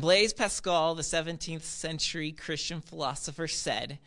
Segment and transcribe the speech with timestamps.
[0.00, 3.98] Blaise Pascal, the 17th century Christian philosopher, said,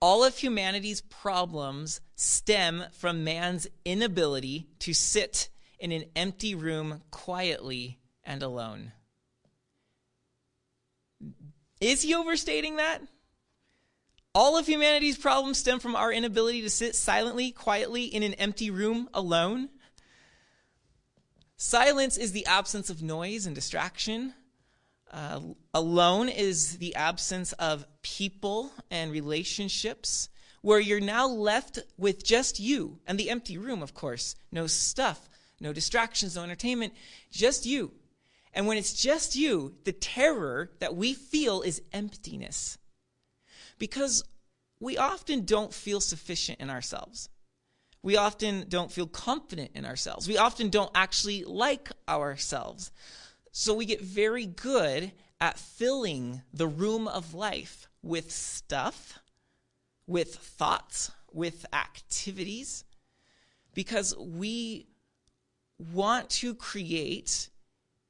[0.00, 7.98] All of humanity's problems stem from man's inability to sit in an empty room quietly
[8.22, 8.92] and alone.
[11.80, 13.00] Is he overstating that?
[14.34, 18.70] All of humanity's problems stem from our inability to sit silently, quietly in an empty
[18.70, 19.70] room alone.
[21.56, 24.34] Silence is the absence of noise and distraction.
[25.10, 25.40] Uh,
[25.74, 30.28] alone is the absence of people and relationships,
[30.62, 34.36] where you're now left with just you and the empty room, of course.
[34.52, 35.28] No stuff,
[35.60, 36.92] no distractions, no entertainment,
[37.30, 37.92] just you.
[38.52, 42.78] And when it's just you, the terror that we feel is emptiness.
[43.78, 44.24] Because
[44.80, 47.28] we often don't feel sufficient in ourselves.
[48.02, 50.26] We often don't feel confident in ourselves.
[50.26, 52.90] We often don't actually like ourselves.
[53.52, 59.18] So we get very good at filling the room of life with stuff,
[60.06, 62.84] with thoughts, with activities,
[63.74, 64.86] because we
[65.92, 67.48] want to create,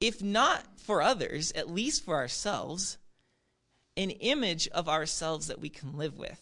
[0.01, 2.99] if not for others, at least for ourselves,
[3.97, 6.41] an image of ourselves that we can live with.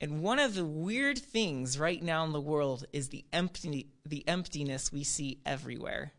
[0.00, 4.26] And one of the weird things right now in the world is the empty the
[4.28, 6.12] emptiness we see everywhere.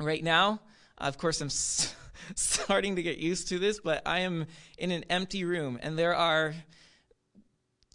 [0.00, 0.60] Right now,
[0.96, 1.94] of course I'm s-
[2.34, 4.46] starting to get used to this, but I am
[4.78, 6.54] in an empty room and there are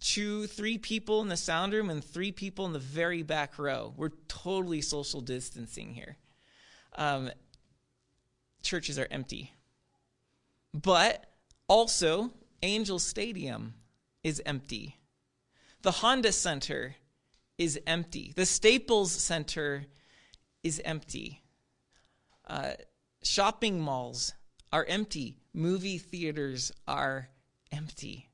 [0.00, 3.92] two, three people in the sound room and three people in the very back row.
[3.96, 6.16] We're totally social distancing here.
[6.94, 7.30] Um,
[8.62, 9.52] churches are empty.
[10.72, 11.26] But
[11.66, 12.30] also,
[12.62, 13.74] Angel Stadium
[14.22, 15.00] is empty.
[15.82, 16.94] The Honda Center
[17.58, 18.32] is empty.
[18.36, 19.86] The Staples Center
[20.62, 21.42] is empty.
[22.46, 22.72] Uh,
[23.22, 24.32] shopping malls
[24.72, 25.36] are empty.
[25.52, 27.28] Movie theaters are
[27.72, 28.28] empty.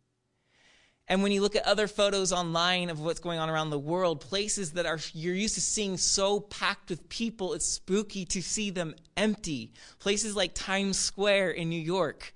[1.09, 4.21] And when you look at other photos online of what's going on around the world,
[4.21, 8.71] places that are you're used to seeing so packed with people, it's spooky to see
[8.71, 9.73] them empty.
[9.99, 12.33] Places like Times Square in New York,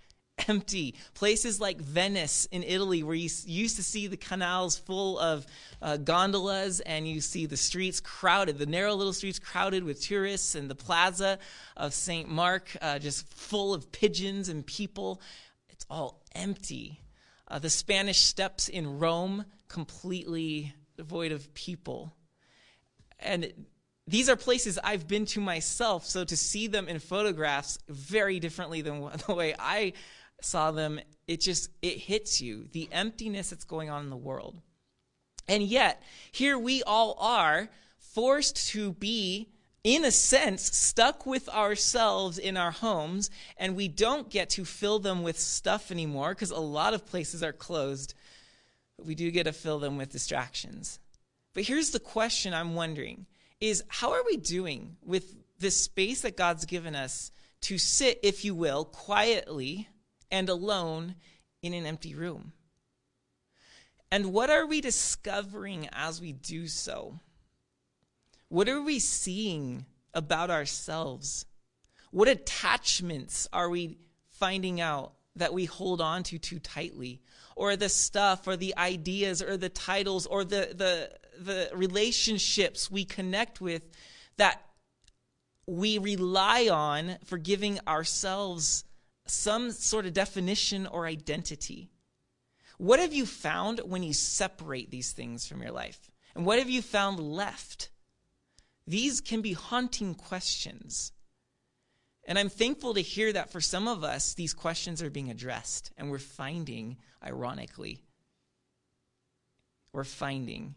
[0.49, 0.95] empty.
[1.15, 5.47] Places like Venice in Italy, where you used to see the canals full of
[5.83, 10.55] uh, gondolas and you see the streets crowded, the narrow little streets crowded with tourists,
[10.55, 11.39] and the plaza
[11.77, 12.29] of St.
[12.29, 15.21] Mark uh, just full of pigeons and people.
[15.69, 17.01] It's all empty.
[17.49, 22.15] Uh, the Spanish steps in Rome, completely devoid of people.
[23.21, 23.53] And
[24.09, 28.81] these are places I've been to myself, so to see them in photographs very differently
[28.81, 29.95] than the way I
[30.41, 34.61] saw them, it just it hits you the emptiness that's going on in the world.
[35.49, 36.03] And yet,
[36.33, 39.49] here we all are forced to be
[39.85, 44.99] in a sense, stuck with ourselves in our homes, and we don't get to fill
[44.99, 48.13] them with stuff anymore because a lot of places are closed.
[48.97, 50.99] But we do get to fill them with distractions.
[51.55, 53.27] But here's the question I'm wondering
[53.61, 57.31] is how are we doing with this space that God's given us
[57.63, 59.89] to sit, if you will, quietly
[60.31, 61.17] and alone
[61.63, 62.53] in an empty room?
[64.11, 67.19] And what are we discovering as we do so?
[68.49, 71.45] What are we seeing about ourselves?
[72.13, 73.99] What attachments are we
[74.31, 77.21] finding out that we hold on to too tightly?
[77.57, 83.05] Or the stuff, or the ideas, or the titles, or the, the, the relationships we
[83.05, 83.83] connect with
[84.37, 84.63] that
[85.67, 88.85] we rely on for giving ourselves
[89.31, 91.91] some sort of definition or identity.
[92.79, 96.11] What have you found when you separate these things from your life?
[96.35, 97.91] And what have you found left?
[98.87, 101.13] These can be haunting questions.
[102.25, 105.93] And I'm thankful to hear that for some of us, these questions are being addressed.
[105.97, 108.03] And we're finding, ironically,
[109.93, 110.75] we're finding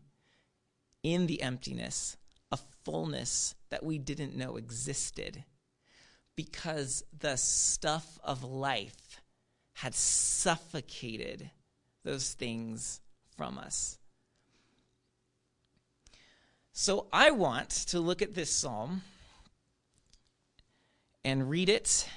[1.03, 2.17] in the emptiness
[2.51, 5.43] a fullness that we didn't know existed
[6.39, 9.19] because the stuff of life
[9.73, 11.49] had suffocated
[12.05, 13.01] those things
[13.35, 13.97] from us.
[16.71, 19.01] So I want to look at this psalm
[21.25, 22.07] and read it.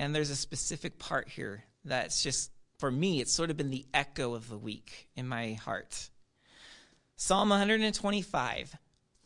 [0.00, 2.50] And there's a specific part here that's just,
[2.80, 6.10] for me, it's sort of been the echo of the week in my heart.
[7.14, 8.76] Psalm 125.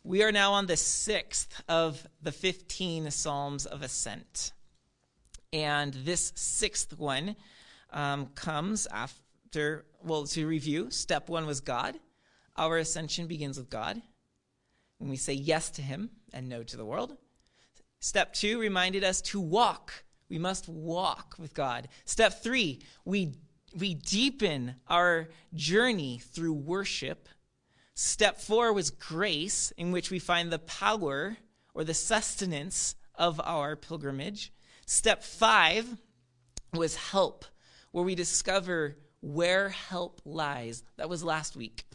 [0.07, 4.53] We are now on the sixth of the 15 Psalms of Ascent.
[5.51, 7.35] And this sixth one
[7.89, 11.97] um, comes after, well, to review, step one was God.
[12.55, 13.99] Our ascension begins with God
[14.99, 17.17] when we say yes to Him and no to the world.
[17.99, 21.87] Step two reminded us to walk We must walk with God.
[22.05, 23.33] Step three, we,
[23.75, 27.27] we deepen our journey through worship.
[27.95, 31.37] Step four was grace, in which we find the power
[31.73, 34.51] or the sustenance of our pilgrimage.
[34.85, 35.97] Step five
[36.73, 37.45] was help,
[37.91, 40.83] where we discover where help lies.
[40.97, 41.85] That was last week.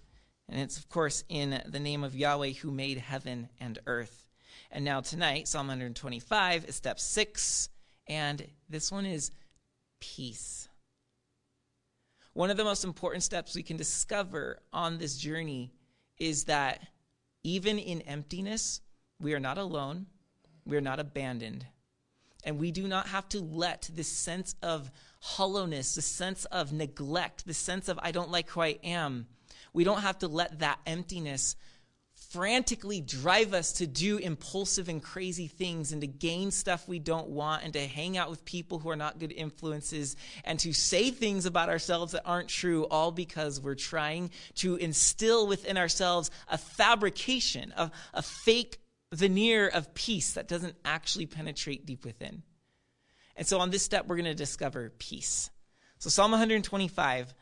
[0.48, 4.30] And it's, of course, in the name of Yahweh who made heaven and earth.
[4.70, 7.68] And now tonight, Psalm 125 is step six,
[8.06, 9.32] and this one is
[10.00, 10.68] peace.
[12.32, 15.72] One of the most important steps we can discover on this journey
[16.20, 16.86] is that
[17.42, 18.80] even in emptiness,
[19.18, 20.06] we are not alone,
[20.64, 21.66] we are not abandoned.
[22.44, 24.90] And we do not have to let this sense of
[25.20, 29.26] hollowness, the sense of neglect, the sense of I don't like who I am,
[29.72, 31.56] we don't have to let that emptiness
[32.30, 37.28] frantically drive us to do impulsive and crazy things and to gain stuff we don't
[37.28, 41.10] want and to hang out with people who are not good influences and to say
[41.10, 46.56] things about ourselves that aren't true, all because we're trying to instill within ourselves a
[46.56, 48.78] fabrication, a, a fake
[49.12, 52.44] veneer of peace that doesn't actually penetrate deep within.
[53.34, 55.50] And so on this step, we're going to discover peace.
[55.98, 57.34] So, Psalm 125,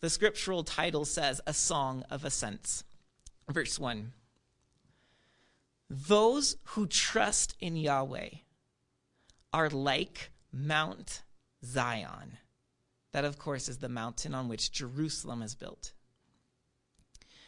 [0.00, 2.84] the scriptural title says, A Song of Ascents.
[3.48, 4.12] Verse 1
[5.88, 8.30] Those who trust in Yahweh
[9.52, 11.22] are like Mount
[11.64, 12.38] Zion.
[13.12, 15.92] That, of course, is the mountain on which Jerusalem is built.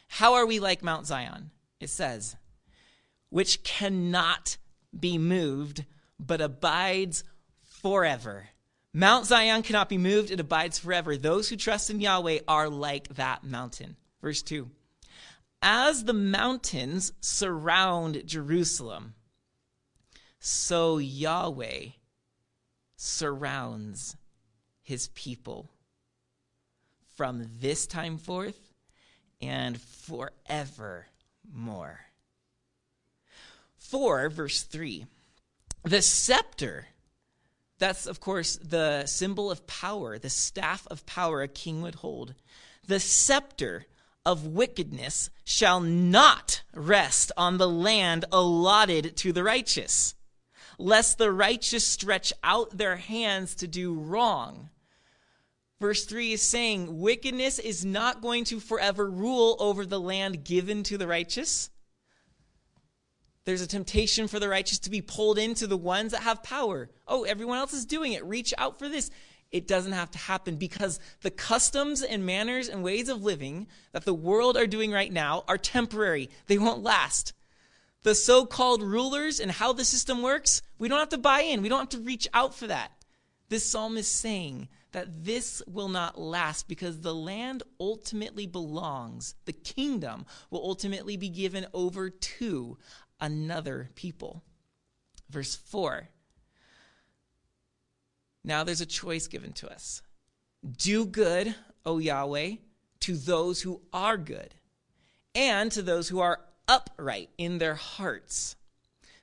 [0.09, 1.51] How are we like Mount Zion?
[1.79, 2.37] It says,
[3.29, 4.57] which cannot
[4.99, 5.85] be moved,
[6.19, 7.25] but abides
[7.63, 8.49] forever.
[8.93, 11.17] Mount Zion cannot be moved, it abides forever.
[11.17, 13.97] Those who trust in Yahweh are like that mountain.
[14.21, 14.69] Verse 2
[15.63, 19.15] As the mountains surround Jerusalem,
[20.39, 21.89] so Yahweh
[22.97, 24.17] surrounds
[24.83, 25.71] his people
[27.15, 28.73] from this time forth
[29.43, 31.07] and forevermore.
[33.77, 35.07] 4, verse 3.
[35.83, 36.87] The scepter,
[37.79, 42.35] that's of course the symbol of power, the staff of power a king would hold.
[42.87, 43.87] The scepter
[44.25, 50.15] of wickedness shall not rest on the land allotted to the righteous,
[50.79, 54.71] lest the righteous stretch out their hands to do wrong.
[55.81, 60.83] Verse 3 is saying wickedness is not going to forever rule over the land given
[60.83, 61.71] to the righteous.
[63.47, 66.91] There's a temptation for the righteous to be pulled into the ones that have power.
[67.09, 68.25] Oh, everyone else is doing it.
[68.25, 69.11] Reach out for this.
[69.51, 74.05] It doesn't have to happen because the customs and manners and ways of living that
[74.05, 76.31] the world are doing right now are temporary.
[76.47, 77.33] They won't last.
[78.03, 81.63] The so called rulers and how the system works, we don't have to buy in.
[81.63, 82.93] We don't have to reach out for that.
[83.49, 89.53] This psalm is saying that this will not last because the land ultimately belongs, the
[89.53, 92.79] kingdom will ultimately be given over to
[93.21, 94.43] another people.
[95.29, 96.09] Verse 4
[98.45, 100.03] Now there's a choice given to us
[100.77, 101.55] do good,
[101.87, 102.57] O Yahweh,
[103.01, 104.55] to those who are good,
[105.35, 108.57] and to those who are upright in their hearts.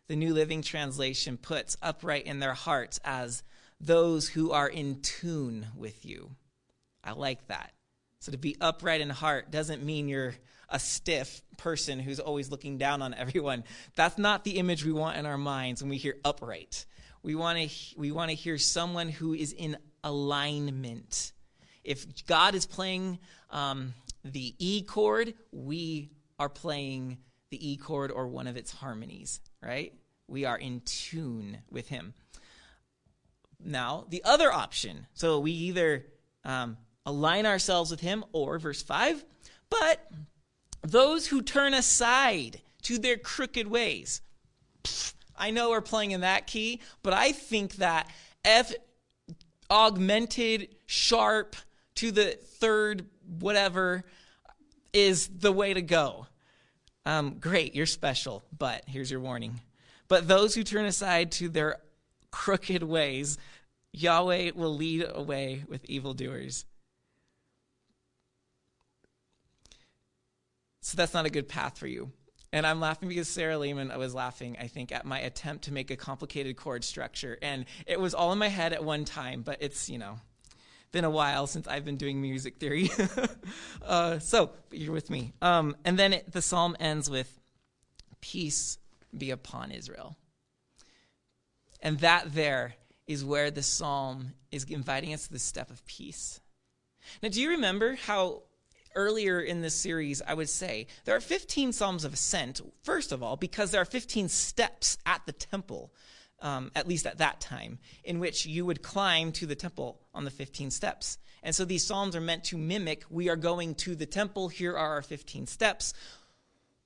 [0.08, 3.44] The New Living Translation puts upright in their hearts as
[3.80, 6.32] those who are in tune with you.
[7.04, 7.74] I like that.
[8.20, 10.36] So to be upright in heart doesn't mean you're
[10.70, 13.64] a stiff person who's always looking down on everyone.
[13.96, 16.86] That's not the image we want in our minds when we hear upright.
[17.24, 21.34] We want to we want to hear someone who is in alignment.
[21.84, 23.20] If God is playing
[23.50, 23.94] um,
[24.24, 27.18] the E chord, we are playing
[27.50, 29.94] the E chord or one of its harmonies, right?
[30.28, 32.14] We are in tune with Him.
[33.64, 36.06] Now, the other option, so we either
[36.44, 39.26] um, align ourselves with Him or, verse 5,
[39.70, 40.10] but
[40.82, 44.22] those who turn aside to their crooked ways.
[44.84, 48.10] Pfft, I know we're playing in that key, but I think that
[48.44, 48.74] F
[49.70, 51.56] augmented sharp
[51.96, 53.06] to the third
[53.40, 54.04] whatever
[54.94, 56.28] is the way to go.
[57.06, 59.60] Um, great, you're special, but here's your warning.
[60.08, 61.78] But those who turn aside to their
[62.32, 63.38] crooked ways,
[63.94, 66.66] Yahweh will lead away with evildoers.
[70.82, 72.12] So that's not a good path for you.
[72.54, 75.92] And I'm laughing because Sarah Lehman was laughing, I think, at my attempt to make
[75.92, 77.38] a complicated chord structure.
[77.42, 80.20] And it was all in my head at one time, but it's, you know,
[80.92, 82.90] been a while since I've been doing music theory.
[83.86, 85.34] uh, so you're with me.
[85.42, 87.34] Um, and then it, the psalm ends with,
[88.20, 88.78] Peace
[89.16, 90.18] be upon Israel.
[91.82, 92.76] And that there
[93.06, 96.42] is where the psalm is inviting us to the step of peace.
[97.22, 98.44] Now, do you remember how
[98.98, 103.24] earlier in this series I would say there are 15 psalms of ascent, first of
[103.24, 105.94] all, because there are 15 steps at the temple,
[106.42, 110.26] um, at least at that time, in which you would climb to the temple on
[110.26, 111.18] the 15 steps.
[111.44, 114.74] And so these psalms are meant to mimic we are going to the temple, here
[114.74, 115.94] are our 15 steps.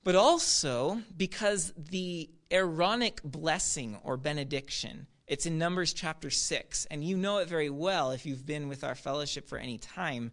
[0.04, 7.16] But also because the Aaronic blessing or benediction it's in Numbers chapter 6, and you
[7.16, 10.30] know it very well if you've been with our fellowship for any time.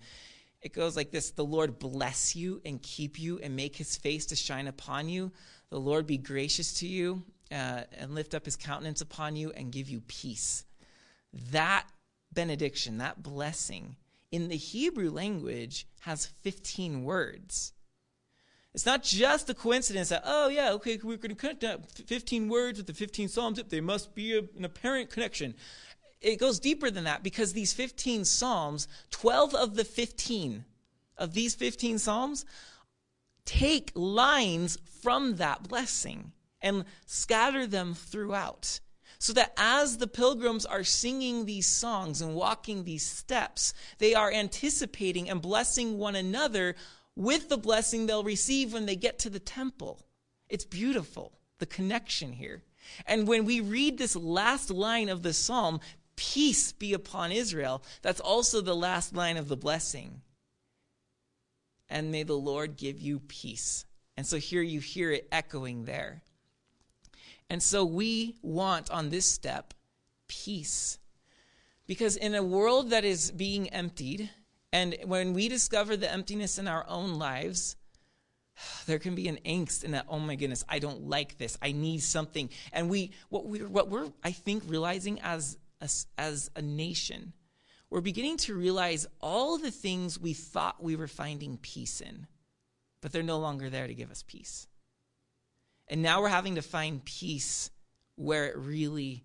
[0.61, 4.25] It goes like this The Lord bless you and keep you and make his face
[4.27, 5.31] to shine upon you.
[5.69, 9.71] The Lord be gracious to you uh, and lift up his countenance upon you and
[9.71, 10.65] give you peace.
[11.51, 11.87] That
[12.33, 13.95] benediction, that blessing,
[14.31, 17.73] in the Hebrew language has 15 words.
[18.73, 22.49] It's not just a coincidence that, oh, yeah, okay, we're going to connect that 15
[22.49, 23.61] words with the 15 Psalms.
[23.67, 25.55] There must be a, an apparent connection.
[26.21, 30.65] It goes deeper than that because these 15 Psalms, 12 of the 15
[31.17, 32.45] of these 15 Psalms,
[33.45, 38.79] take lines from that blessing and scatter them throughout.
[39.17, 44.31] So that as the pilgrims are singing these songs and walking these steps, they are
[44.31, 46.75] anticipating and blessing one another
[47.15, 50.05] with the blessing they'll receive when they get to the temple.
[50.47, 52.63] It's beautiful, the connection here.
[53.05, 55.79] And when we read this last line of the psalm,
[56.19, 60.21] peace be upon Israel, that's also the last line of the blessing.
[61.89, 63.85] And may the Lord give you peace.
[64.17, 66.21] And so here you hear it echoing there.
[67.49, 69.73] And so we want on this step
[70.27, 70.99] peace.
[71.87, 74.29] Because in a world that is being emptied,
[74.73, 77.77] and when we discover the emptiness in our own lives,
[78.87, 81.57] there can be an angst in that, oh my goodness, I don't like this.
[81.61, 82.49] I need something.
[82.73, 87.33] And we what we what we're I think realizing as as, as a nation,
[87.89, 92.27] we're beginning to realize all the things we thought we were finding peace in,
[93.01, 94.67] but they're no longer there to give us peace.
[95.87, 97.71] And now we're having to find peace
[98.15, 99.23] where it really,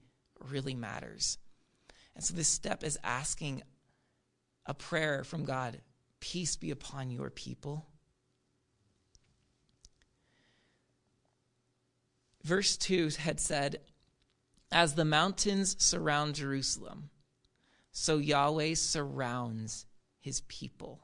[0.51, 1.37] really matters.
[2.15, 3.63] And so this step is asking
[4.67, 5.81] a prayer from God
[6.21, 7.85] Peace be upon your people.
[12.43, 13.81] Verse 2 had said,
[14.73, 17.11] As the mountains surround Jerusalem,
[17.93, 19.87] so Yahweh surrounds
[20.21, 21.01] his people.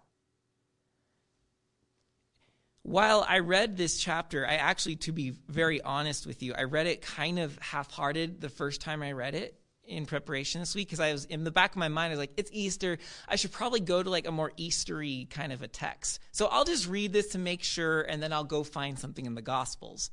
[2.83, 6.87] While I read this chapter, I actually, to be very honest with you, I read
[6.87, 10.89] it kind of half hearted the first time I read it in preparation this week
[10.89, 12.11] because I was in the back of my mind.
[12.11, 12.99] I was like, it's Easter.
[13.29, 16.21] I should probably go to like a more Eastery kind of a text.
[16.33, 19.35] So I'll just read this to make sure, and then I'll go find something in
[19.35, 20.11] the Gospels.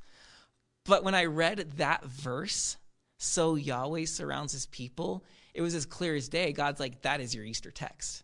[0.84, 2.76] But when I read that verse,
[3.18, 6.52] so Yahweh surrounds his people, it was as clear as day.
[6.52, 8.22] God's like, that is your Easter text.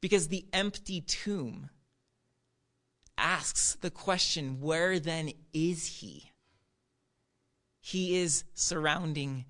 [0.00, 1.70] Because the empty tomb
[3.16, 6.32] asks the question, where then is he?
[7.80, 9.44] He is surrounding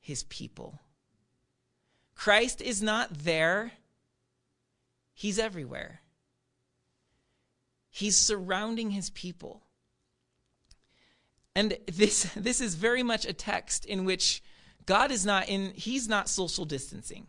[0.00, 0.80] his people.
[2.14, 3.72] Christ is not there,
[5.12, 6.00] he's everywhere.
[7.90, 9.62] He's surrounding his people.
[11.54, 14.42] And this, this is very much a text in which
[14.86, 17.26] God is not in, he's not social distancing.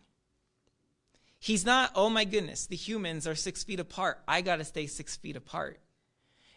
[1.40, 4.22] He's not, oh my goodness, the humans are six feet apart.
[4.28, 5.80] I got to stay six feet apart.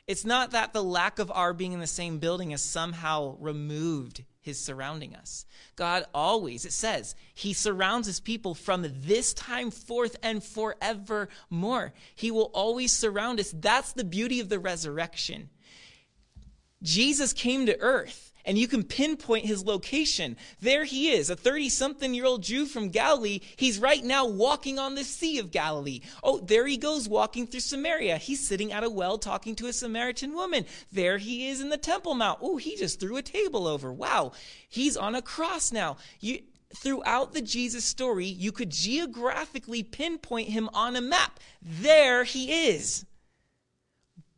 [0.07, 4.25] It's not that the lack of our being in the same building has somehow removed
[4.43, 5.47] his surrounding us.
[5.77, 11.95] God always, it says, he surrounds his people from this time forth and forevermore.
[12.15, 13.55] He will always surround us.
[13.57, 15.49] That's the beauty of the resurrection.
[16.85, 20.37] Jesus came to earth and you can pinpoint his location.
[20.61, 23.41] There he is, a 30 something year old Jew from Galilee.
[23.57, 26.01] He's right now walking on the Sea of Galilee.
[26.23, 28.19] Oh, there he goes walking through Samaria.
[28.19, 30.67] He's sitting at a well talking to a Samaritan woman.
[30.93, 32.41] There he is in the Temple Mount.
[32.43, 33.93] Oh, he just threw a table over.
[33.93, 34.33] Wow.
[34.69, 35.97] He's on a cross now.
[36.21, 36.41] You,
[36.77, 41.41] throughout the Jesus story, you could geographically pinpoint him on a map.
[41.63, 43.07] There he is.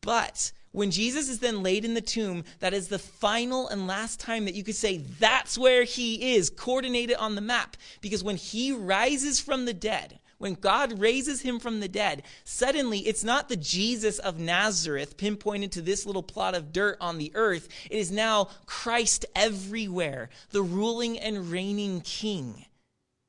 [0.01, 4.21] But when Jesus is then laid in the tomb, that is the final and last
[4.21, 7.79] time that you could say that's where he is, coordinated on the map.
[8.03, 12.99] Because when he rises from the dead, when God raises him from the dead, suddenly
[12.99, 17.33] it's not the Jesus of Nazareth pinpointed to this little plot of dirt on the
[17.35, 17.71] earth.
[17.91, 22.67] It is now Christ everywhere, the ruling and reigning king.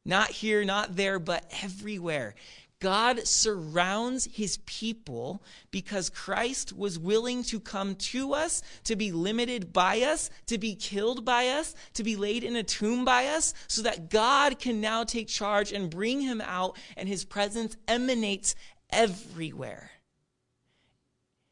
[0.04, 2.36] Not here, not there, but everywhere.
[2.80, 5.42] God surrounds his people
[5.72, 10.76] because Christ was willing to come to us, to be limited by us, to be
[10.76, 14.80] killed by us, to be laid in a tomb by us, so that God can
[14.80, 18.54] now take charge and bring him out, and his presence emanates
[18.92, 19.90] everywhere.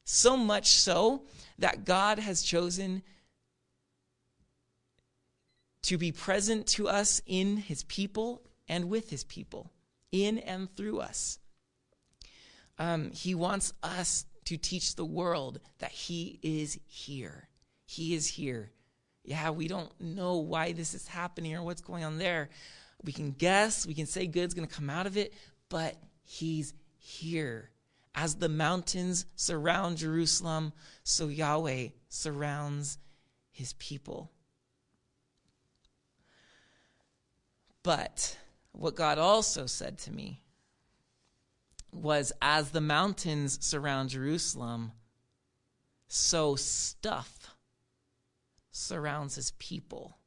[0.04, 1.24] So much so
[1.58, 3.02] that God has chosen
[5.84, 9.72] to be present to us in his people and with his people
[10.12, 11.40] in and through us.
[12.78, 17.50] Um, he wants us to teach the world that He is here.
[17.86, 18.72] He is here.
[19.24, 22.50] Yeah, we don't know why this is happening or what's going on there.
[23.04, 25.34] We can guess, we can say good's going to come out of it,
[25.70, 27.72] but He's here.
[28.14, 32.98] As the mountains surround Jerusalem, so Yahweh surrounds
[33.52, 34.32] His people.
[37.84, 38.38] But
[38.78, 40.42] what God also said to me
[41.92, 44.92] was as the mountains surround Jerusalem,
[46.08, 47.56] so stuff
[48.72, 50.18] surrounds his people.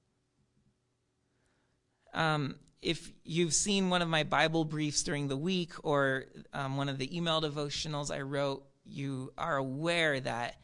[2.15, 6.89] Um, if you've seen one of my Bible briefs during the week or um, one
[6.89, 10.57] of the email devotionals I wrote, you are aware that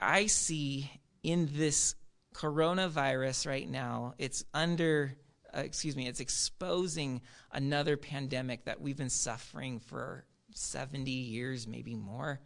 [0.00, 0.90] I see
[1.22, 1.96] in this
[2.34, 5.16] coronavirus right now, it's under
[5.56, 7.20] uh, excuse me, it's exposing
[7.52, 12.40] another pandemic that we've been suffering for 70 years, maybe more.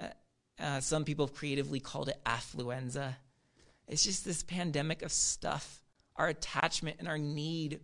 [0.00, 0.06] Uh,
[0.58, 3.14] uh, some people have creatively called it affluenza.
[3.88, 5.80] It's just this pandemic of stuff,
[6.16, 7.80] our attachment and our need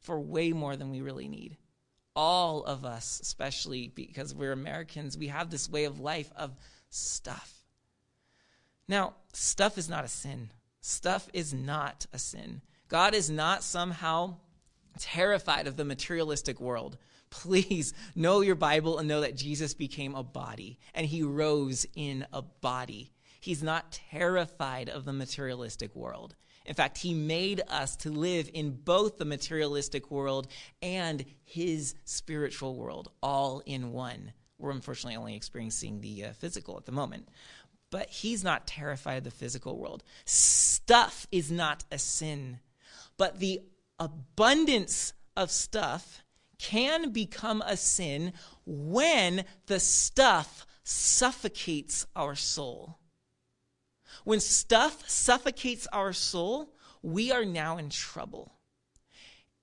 [0.00, 1.56] for way more than we really need.
[2.14, 6.54] All of us, especially because we're Americans, we have this way of life of
[6.90, 7.64] stuff.
[8.88, 10.50] Now, stuff is not a sin.
[10.82, 12.60] Stuff is not a sin.
[12.92, 14.36] God is not somehow
[14.98, 16.98] terrified of the materialistic world.
[17.30, 22.26] Please know your Bible and know that Jesus became a body and he rose in
[22.34, 23.10] a body.
[23.40, 26.36] He's not terrified of the materialistic world.
[26.66, 30.48] In fact, he made us to live in both the materialistic world
[30.82, 34.34] and his spiritual world, all in one.
[34.58, 37.30] We're unfortunately only experiencing the uh, physical at the moment.
[37.90, 40.04] But he's not terrified of the physical world.
[40.26, 42.58] Stuff is not a sin
[43.22, 43.60] but the
[44.00, 46.24] abundance of stuff
[46.58, 48.32] can become a sin
[48.66, 52.98] when the stuff suffocates our soul.
[54.24, 58.52] When stuff suffocates our soul, we are now in trouble.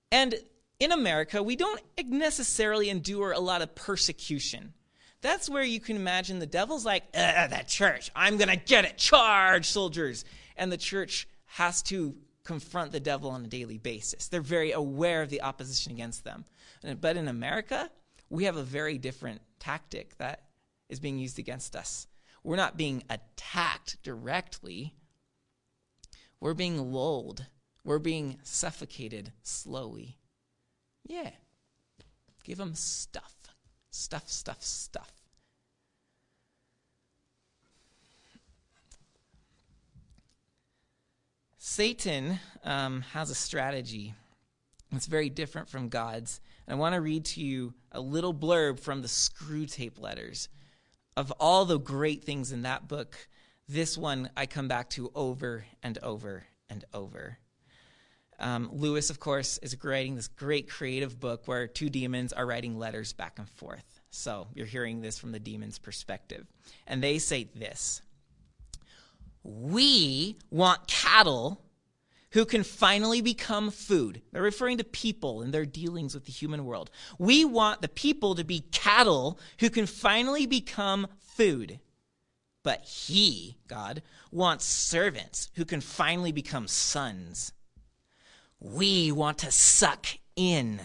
[0.10, 0.36] And
[0.80, 4.74] in America, we don't necessarily endure a lot of persecution.
[5.20, 8.86] That's where you can imagine the devil's like, uh, that church, I'm going to get
[8.86, 10.24] it, charge, soldiers.
[10.56, 12.16] And the church has to
[12.50, 14.28] confront the devil on a daily basis.
[14.28, 16.46] They're very aware of the opposition against them.
[17.00, 17.92] But in America,
[18.32, 20.46] we have a very different tactic that
[20.90, 22.08] is being used against us.
[22.44, 24.96] We're not being attacked directly,
[26.40, 27.46] we're being lulled,
[27.84, 30.18] we're being suffocated slowly.
[31.06, 31.30] Yeah.
[32.44, 33.36] Give them stuff.
[33.92, 35.12] Stuff, stuff, stuff.
[41.70, 44.16] Satan um, has a strategy
[44.92, 46.42] that's very different from God's.
[46.66, 50.50] And I want to read to you a little blurb from the Screwtape Letters.
[51.16, 53.16] Of all the great things in that book,
[53.68, 57.38] this one I come back to over and over and over.
[58.40, 62.80] Um, Lewis, of course, is writing this great creative book where two demons are writing
[62.80, 64.02] letters back and forth.
[64.10, 66.48] So you're hearing this from the demon's perspective.
[66.88, 68.02] And they say this
[69.44, 71.62] we want cattle
[72.32, 74.22] who can finally become food.
[74.32, 76.92] They're referring to people in their dealings with the human world.
[77.18, 81.80] We want the people to be cattle who can finally become food.
[82.62, 87.54] But He, God, wants servants who can finally become sons.
[88.60, 90.82] We want to suck in.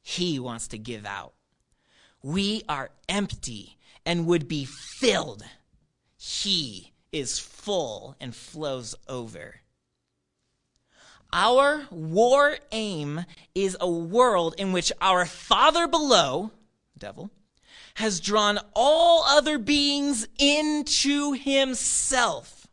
[0.00, 1.34] He wants to give out.
[2.22, 5.44] We are empty and would be filled.
[6.16, 9.56] He is full and flows over.
[11.32, 16.52] Our war aim is a world in which our Father below,
[16.96, 17.30] devil,
[17.96, 22.66] has drawn all other beings into himself.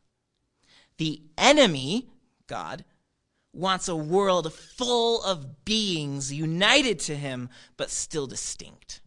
[0.97, 2.07] The enemy,
[2.47, 2.85] God,
[3.51, 9.01] wants a world full of beings united to him, but still distinct.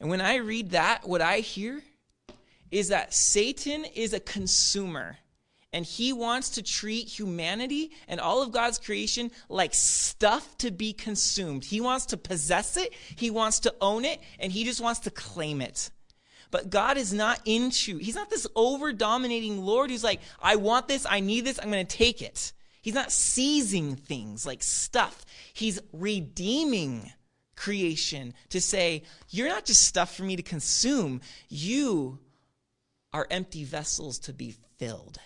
[0.00, 1.82] And when I read that, what I hear
[2.70, 5.18] is that Satan is a consumer
[5.74, 10.92] And he wants to treat humanity and all of God's creation like stuff to be
[10.92, 11.64] consumed.
[11.64, 15.10] He wants to possess it, he wants to own it, and he just wants to
[15.10, 15.90] claim it.
[16.52, 20.86] But God is not into, he's not this over dominating Lord who's like, I want
[20.86, 22.52] this, I need this, I'm going to take it.
[22.80, 25.24] He's not seizing things like stuff.
[25.54, 27.10] He's redeeming
[27.56, 31.20] creation to say, You're not just stuff for me to consume.
[31.48, 32.20] You
[33.14, 35.18] are empty vessels to be filled.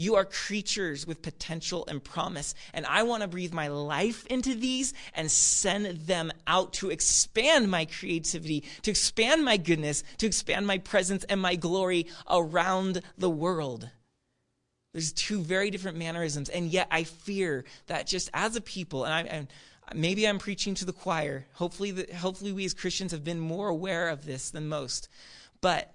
[0.00, 2.54] You are creatures with potential and promise.
[2.72, 7.68] And I want to breathe my life into these and send them out to expand
[7.68, 13.28] my creativity, to expand my goodness, to expand my presence and my glory around the
[13.28, 13.90] world.
[14.94, 16.48] There's two very different mannerisms.
[16.48, 19.46] And yet I fear that just as a people, and I,
[19.92, 21.46] maybe I'm preaching to the choir.
[21.54, 25.08] Hopefully, the, hopefully we as Christians have been more aware of this than most.
[25.60, 25.92] But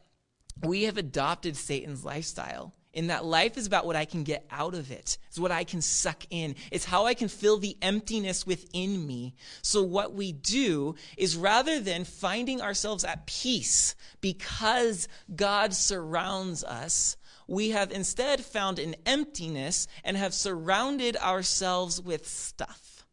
[0.62, 4.76] we have adopted Satan's lifestyle in that life is about what I can get out
[4.76, 5.18] of it.
[5.28, 6.56] It's what I can suck in.
[6.72, 9.34] It's how I can fill the emptiness within me.
[9.64, 17.18] So what we do is rather than finding ourselves at peace because God surrounds us,
[17.48, 23.06] we have instead found an emptiness and have surrounded ourselves with stuff.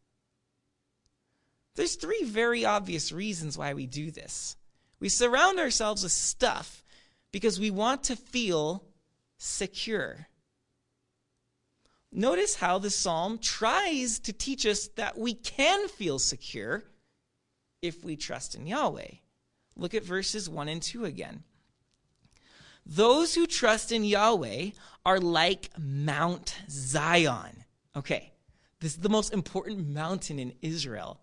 [1.75, 4.55] There's three very obvious reasons why we do this.
[4.99, 6.80] We surround ourselves with stuff
[7.31, 8.83] because we want to feel
[9.37, 10.27] secure.
[12.11, 16.83] Notice how the psalm tries to teach us that we can feel secure
[17.81, 19.11] if we trust in Yahweh.
[19.77, 21.43] Look at verses 1 and 2 again.
[22.85, 24.71] Those who trust in Yahweh
[25.05, 27.63] are like Mount Zion.
[27.95, 28.33] Okay,
[28.79, 31.19] this is the most important mountain in Israel.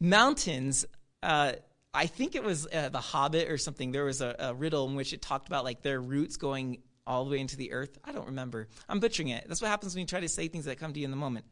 [0.00, 0.84] Mountains,
[1.22, 1.52] uh,
[1.94, 3.92] I think it was uh, The Hobbit or something.
[3.92, 7.24] There was a, a riddle in which it talked about like their roots going all
[7.24, 7.98] the way into the earth?
[8.04, 8.68] I don't remember.
[8.88, 9.46] I'm butchering it.
[9.48, 11.16] That's what happens when you try to say things that come to you in the
[11.16, 11.46] moment.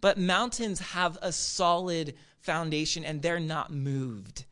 [0.00, 4.46] But mountains have a solid foundation and they're not moved.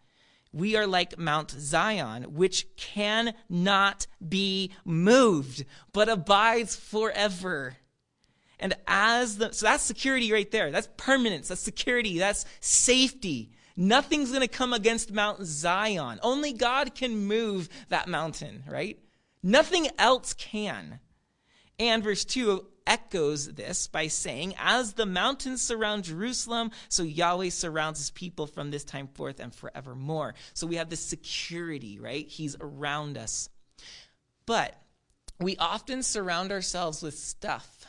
[0.52, 5.64] We are like Mount Zion, which cannot be moved,
[5.94, 7.78] but abides forever.
[8.60, 10.70] And as the, so that's security right there.
[10.70, 11.48] That's permanence.
[11.48, 12.18] That's security.
[12.18, 13.52] That's safety.
[13.76, 16.20] Nothing's going to come against Mount Zion.
[16.22, 18.98] Only God can move that mountain, right?
[19.42, 21.00] Nothing else can.
[21.78, 27.98] And verse 2 echoes this by saying, As the mountains surround Jerusalem, so Yahweh surrounds
[27.98, 30.34] his people from this time forth and forevermore.
[30.54, 32.26] So we have this security, right?
[32.26, 33.48] He's around us.
[34.46, 34.76] But
[35.40, 37.86] we often surround ourselves with stuff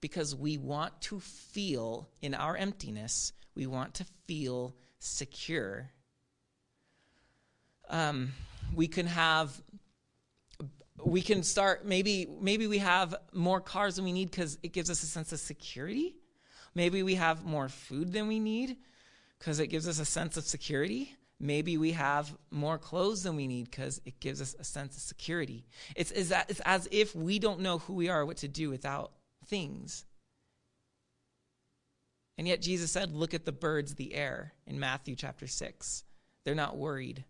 [0.00, 5.90] because we want to feel in our emptiness, we want to feel secure.
[7.88, 8.32] Um,
[8.74, 9.60] we can have
[11.04, 14.88] we can start maybe maybe we have more cars than we need because it gives
[14.90, 16.16] us a sense of security.
[16.74, 18.76] Maybe we have more food than we need
[19.38, 21.14] because it gives us a sense of security.
[21.38, 25.02] Maybe we have more clothes than we need because it gives us a sense of
[25.02, 25.66] security.
[25.94, 29.12] It's, it's, it's as if we don't know who we are what to do without
[29.46, 30.04] things
[32.38, 36.04] and yet jesus said look at the birds the air in matthew chapter 6
[36.44, 37.24] they're not worried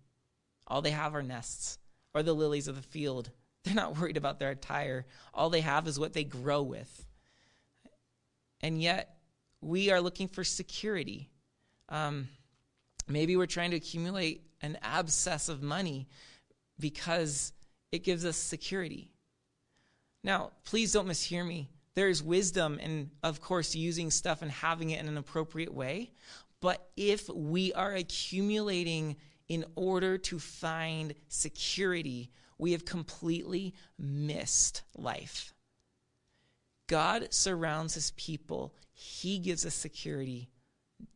[0.67, 1.79] all they have are nests
[2.15, 3.31] or the lilies of the field
[3.65, 5.07] they're not worried about their attire.
[5.33, 7.07] All they have is what they grow with.
[8.61, 9.17] And yet,
[9.63, 11.31] we are looking for security.
[11.89, 12.29] Um,
[13.09, 16.09] maybe we're trying to accumulate an abscess of money
[16.79, 17.53] because
[17.91, 19.11] it gives us security.
[20.23, 21.71] Now, please don't mishear me.
[21.95, 26.11] There is wisdom in, of course, using stuff and having it in an appropriate way.
[26.61, 29.17] But if we are accumulating
[29.49, 35.55] in order to find security, we have completely missed life.
[36.87, 38.75] God surrounds his people.
[38.93, 40.51] He gives us security.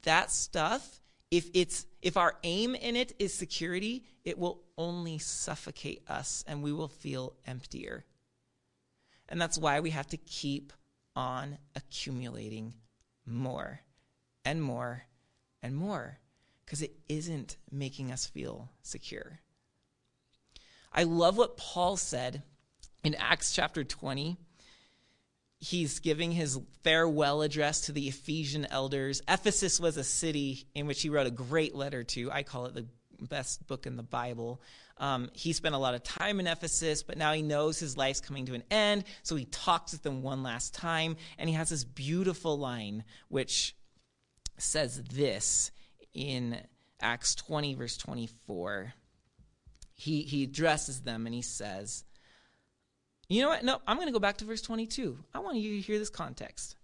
[0.02, 6.02] That stuff, if it's if our aim in it is security, it will only suffocate
[6.08, 8.04] us and we will feel emptier.
[9.28, 10.72] And that's why we have to keep
[11.14, 12.74] on accumulating
[13.26, 13.80] more
[14.44, 15.04] and more
[15.62, 16.18] and more
[16.64, 19.40] because it isn't making us feel secure.
[20.92, 22.42] I love what Paul said
[23.04, 24.36] in Acts chapter 20.
[25.60, 29.22] He's giving his farewell address to the Ephesian elders.
[29.28, 32.30] Ephesus was a city in which he wrote a great letter to.
[32.30, 32.86] I call it the
[33.20, 34.60] best book in the Bible.
[34.98, 38.20] Um, he spent a lot of time in Ephesus, but now he knows his life's
[38.20, 39.04] coming to an end.
[39.22, 43.74] So he talks with them one last time, and he has this beautiful line which
[44.56, 45.70] says this
[46.14, 46.60] in
[47.00, 48.94] Acts 20, verse 24
[49.98, 52.04] he, he addresses them and he says,
[53.28, 53.64] You know what?
[53.64, 55.18] No, I'm going to go back to verse 22.
[55.34, 56.76] I want you to hear this context.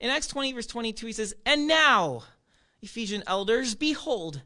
[0.00, 2.24] In Acts 20, verse 22, he says, And now,
[2.82, 4.42] Ephesian elders, behold,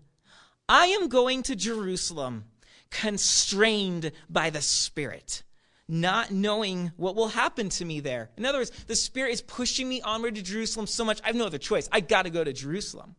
[0.72, 2.46] I am going to Jerusalem,
[2.90, 5.42] constrained by the Spirit,
[5.86, 8.30] not knowing what will happen to me there.
[8.38, 11.36] In other words, the Spirit is pushing me onward to Jerusalem so much, I have
[11.36, 11.90] no other choice.
[11.92, 13.16] I got to go to Jerusalem.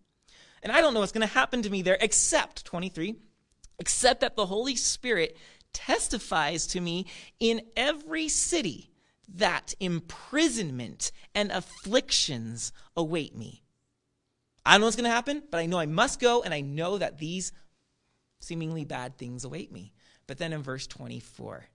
[0.63, 3.17] And I don't know what's going to happen to me there, except, 23,
[3.77, 5.37] except that the Holy Spirit
[5.73, 7.05] testifies to me
[7.39, 8.89] in every city
[9.35, 13.62] that imprisonment and afflictions await me.
[14.65, 16.61] I don't know what's going to happen, but I know I must go, and I
[16.61, 17.51] know that these
[18.39, 19.93] seemingly bad things await me.
[20.27, 21.65] But then in verse 24,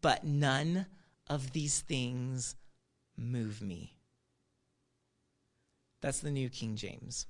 [0.00, 0.86] but none
[1.28, 2.56] of these things
[3.16, 3.94] move me.
[6.00, 7.26] That's the New King James.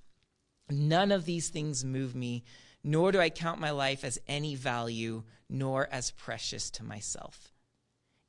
[0.70, 2.44] None of these things move me,
[2.84, 7.52] nor do I count my life as any value, nor as precious to myself.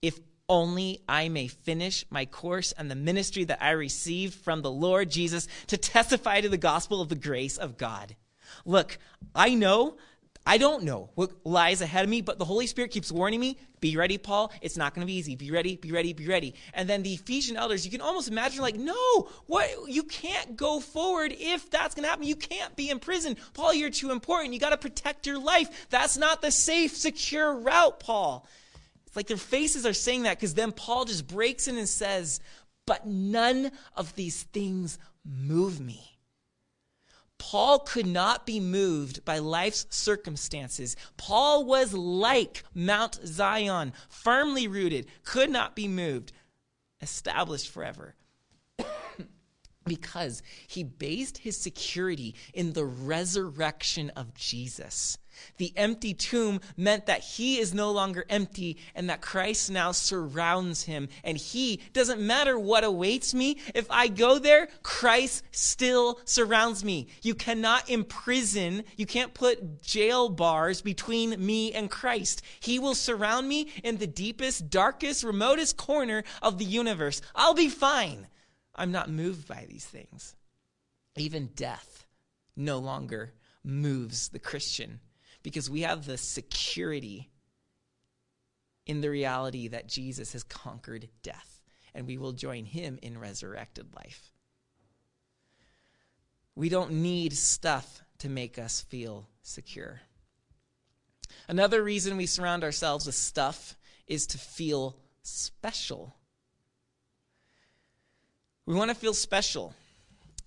[0.02, 4.72] If only I may finish my course and the ministry that I received from the
[4.72, 8.16] Lord Jesus to testify to the gospel of the grace of God.
[8.66, 8.98] Look,
[9.34, 9.98] I know
[10.46, 13.58] I don't know what lies ahead of me, but the Holy Spirit keeps warning me
[13.82, 14.52] be ready, Paul.
[14.62, 15.36] It's not going to be easy.
[15.36, 16.56] Be ready, be ready, be ready.
[16.74, 19.70] And then the Ephesian elders, you can almost imagine, like, no, what?
[19.88, 22.26] You can't go forward if that's going to happen.
[22.26, 23.38] You can't be in prison.
[23.54, 24.54] Paul, you're too important.
[24.54, 25.88] You got to protect your life.
[25.90, 28.46] That's not the safe, secure route, Paul.
[29.10, 32.40] It's like their faces are saying that because then Paul just breaks in and says,
[32.86, 36.20] but none of these things move me.
[37.40, 40.96] Paul could not be moved by life's circumstances.
[41.18, 46.32] Paul was like Mount Zion, firmly rooted, could not be moved,
[47.02, 48.14] established forever.
[49.86, 55.18] because he based his security in the resurrection of Jesus.
[55.58, 60.84] The empty tomb meant that he is no longer empty and that Christ now surrounds
[60.84, 61.10] him.
[61.24, 63.58] And he doesn't matter what awaits me.
[63.74, 67.08] If I go there, Christ still surrounds me.
[67.22, 72.42] You cannot imprison, you can't put jail bars between me and Christ.
[72.60, 77.22] He will surround me in the deepest, darkest, remotest corner of the universe.
[77.36, 78.28] I'll be fine.
[78.76, 80.36] I'm not moved by these things.
[81.18, 82.06] Even death
[82.56, 85.00] no longer moves the Christian
[85.44, 87.30] because we have the security
[88.86, 91.62] in the reality that Jesus has conquered death
[91.94, 94.32] and we will join him in resurrected life.
[96.56, 100.02] We don't need stuff to make us feel secure.
[101.48, 106.16] Another reason we surround ourselves with stuff is to feel special.
[108.66, 109.74] We want to feel special.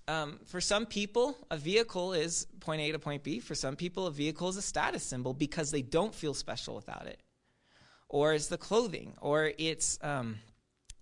[0.08, 3.38] Um, for some people, a vehicle is point A to point B.
[3.38, 7.06] For some people, a vehicle is a status symbol because they don't feel special without
[7.06, 7.20] it.
[8.08, 10.38] Or it's the clothing, or it's um,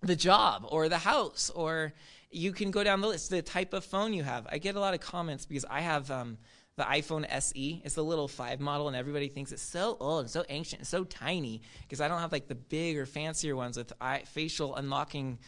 [0.01, 1.93] the job, or the house, or
[2.29, 4.47] you can go down the list, the type of phone you have.
[4.49, 6.37] I get a lot of comments because I have um,
[6.77, 7.81] the iPhone SE.
[7.83, 10.87] It's the little 5 model, and everybody thinks it's so old and so ancient and
[10.87, 15.39] so tiny because I don't have like the bigger, fancier ones with eye, facial unlocking.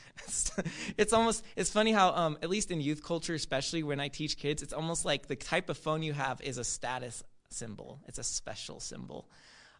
[0.97, 4.37] it's almost, it's funny how, um, at least in youth culture, especially when I teach
[4.37, 8.19] kids, it's almost like the type of phone you have is a status symbol, it's
[8.19, 9.29] a special symbol.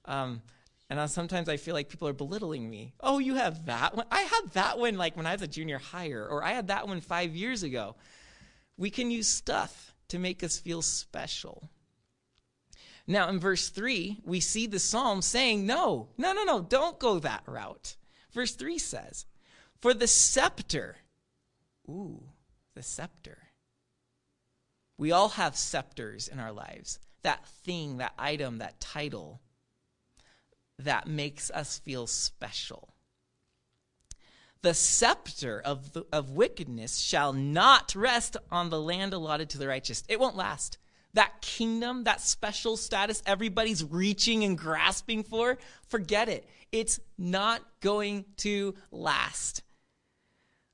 [0.06, 0.42] Um,
[0.90, 2.94] and sometimes I feel like people are belittling me.
[3.00, 4.06] Oh, you have that one?
[4.12, 6.88] I had that one like when I was a junior higher, or I had that
[6.88, 7.96] one five years ago.
[8.78, 11.70] We can use stuff to make us feel special.
[13.06, 17.20] Now, in verse 3, we see the psalm saying, No, no, no, no, don't go
[17.20, 17.96] that route.
[18.32, 19.26] Verse 3 says,
[19.82, 20.98] For the scepter,
[21.90, 22.24] ooh,
[22.76, 23.38] the scepter.
[24.98, 27.00] We all have scepters in our lives.
[27.24, 29.42] That thing, that item, that title
[30.80, 32.94] that makes us feel special
[34.64, 39.68] the scepter of, the, of wickedness shall not rest on the land allotted to the
[39.68, 40.04] righteous.
[40.08, 40.78] It won't last.
[41.14, 45.58] That kingdom, that special status everybody's reaching and grasping for,
[45.90, 46.48] forget it.
[46.72, 49.64] It's not going to last.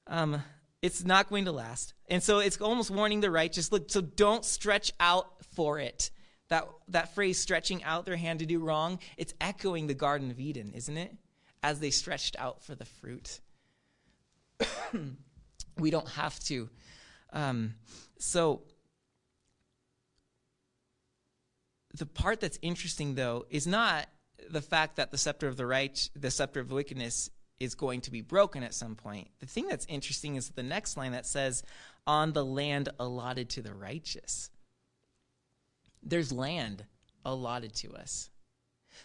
[0.05, 0.43] Um,
[0.83, 1.95] it's not going to last.
[2.07, 6.11] And so it's almost warning the righteous look, so don't stretch out for it.
[6.49, 10.39] That, that phrase, stretching out their hand to do wrong, it's echoing the Garden of
[10.39, 11.15] Eden, isn't it?
[11.63, 13.39] As they stretched out for the fruit.
[15.77, 16.69] we don't have to.
[17.33, 17.75] Um,
[18.17, 18.61] so,
[21.93, 24.07] the part that's interesting, though, is not
[24.49, 28.11] the fact that the scepter of the right, the scepter of wickedness, is going to
[28.11, 29.29] be broken at some point.
[29.39, 31.63] The thing that's interesting is the next line that says,
[32.07, 34.49] on the land allotted to the righteous.
[36.01, 36.85] There's land
[37.25, 38.29] allotted to us.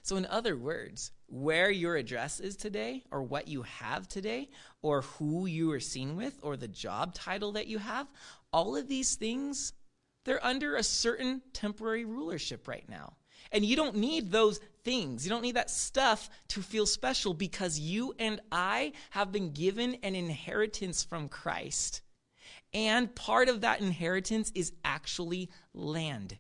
[0.03, 4.51] So, in other words, where your address is today, or what you have today,
[4.83, 8.07] or who you are seen with, or the job title that you have,
[8.53, 9.73] all of these things,
[10.25, 13.15] they're under a certain temporary rulership right now.
[13.53, 15.25] And you don't need those things.
[15.25, 19.95] You don't need that stuff to feel special because you and I have been given
[20.03, 22.03] an inheritance from Christ.
[22.73, 26.37] And part of that inheritance is actually land.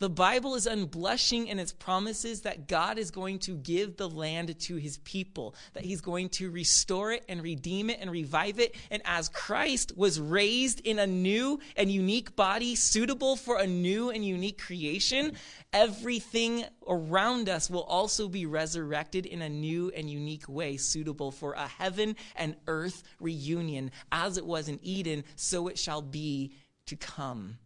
[0.00, 4.58] The Bible is unblushing in its promises that God is going to give the land
[4.62, 8.74] to his people, that he's going to restore it and redeem it and revive it.
[8.90, 14.10] And as Christ was raised in a new and unique body suitable for a new
[14.10, 15.34] and unique creation,
[15.72, 21.52] everything around us will also be resurrected in a new and unique way, suitable for
[21.52, 23.92] a heaven and earth reunion.
[24.10, 26.52] As it was in Eden, so it shall be
[26.86, 27.58] to come.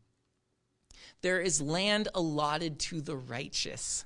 [1.23, 4.05] There is land allotted to the righteous.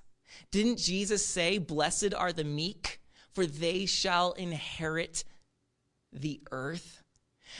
[0.51, 3.01] Didn't Jesus say, Blessed are the meek,
[3.33, 5.25] for they shall inherit
[6.12, 7.03] the earth?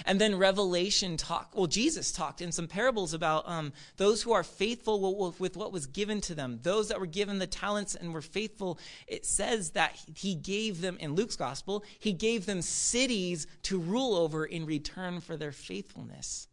[0.07, 1.53] And then Revelation talk.
[1.55, 5.87] Well, Jesus talked in some parables about um, those who are faithful with what was
[5.87, 8.79] given to them, those that were given the talents and were faithful.
[9.07, 14.15] It says that he gave them in Luke's gospel, he gave them cities to rule
[14.15, 16.49] over in return for their faithfulness.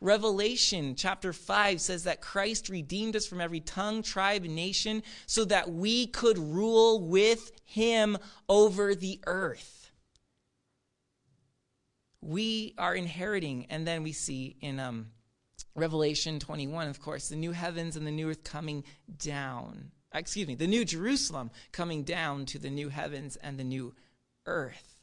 [0.00, 5.44] Revelation chapter 5 says that Christ redeemed us from every tongue, tribe, and nation so
[5.46, 9.90] that we could rule with him over the earth.
[12.20, 15.08] We are inheriting, and then we see in um,
[15.74, 18.84] Revelation 21, of course, the new heavens and the new earth coming
[19.18, 19.90] down.
[20.12, 23.94] Excuse me, the new Jerusalem coming down to the new heavens and the new
[24.46, 25.00] earth.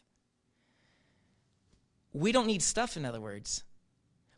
[2.14, 3.64] We don't need stuff, in other words.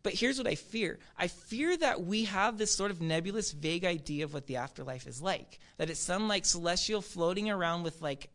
[0.03, 3.85] But here's what I fear I fear that we have this sort of nebulous, vague
[3.85, 5.59] idea of what the afterlife is like.
[5.77, 8.29] That it's some like celestial floating around with like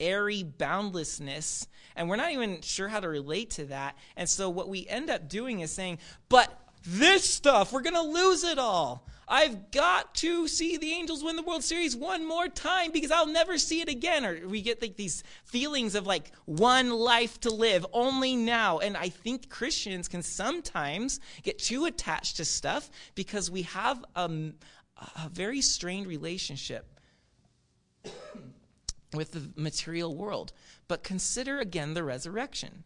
[0.00, 3.96] airy boundlessness, and we're not even sure how to relate to that.
[4.16, 8.02] And so what we end up doing is saying, but this stuff, we're going to
[8.02, 9.06] lose it all.
[9.32, 13.26] I've got to see the Angels win the World Series one more time because I'll
[13.26, 14.26] never see it again.
[14.26, 18.80] Or we get like these feelings of like one life to live, only now.
[18.80, 24.52] And I think Christians can sometimes get too attached to stuff because we have um,
[25.24, 27.00] a very strained relationship
[29.14, 30.52] with the material world.
[30.88, 32.84] But consider again the resurrection.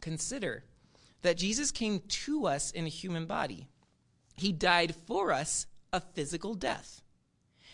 [0.00, 0.64] Consider
[1.26, 3.66] that Jesus came to us in a human body.
[4.36, 7.02] He died for us a physical death.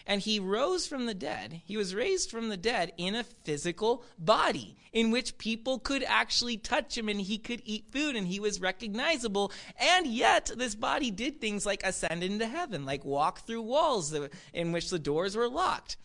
[0.06, 1.60] And he rose from the dead.
[1.64, 6.56] He was raised from the dead in a physical body in which people could actually
[6.56, 9.52] touch him and he could eat food and he was recognizable.
[9.78, 14.16] And yet, this body did things like ascend into heaven, like walk through walls
[14.54, 15.98] in which the doors were locked.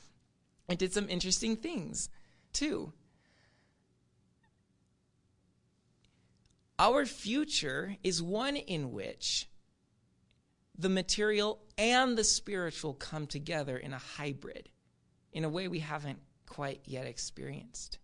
[0.67, 2.10] It did some interesting things,
[2.51, 2.91] too.
[6.79, 9.49] Our future is one in which
[10.77, 14.69] the material and the spiritual come together in a hybrid,
[15.31, 17.97] in a way we haven't quite yet experienced.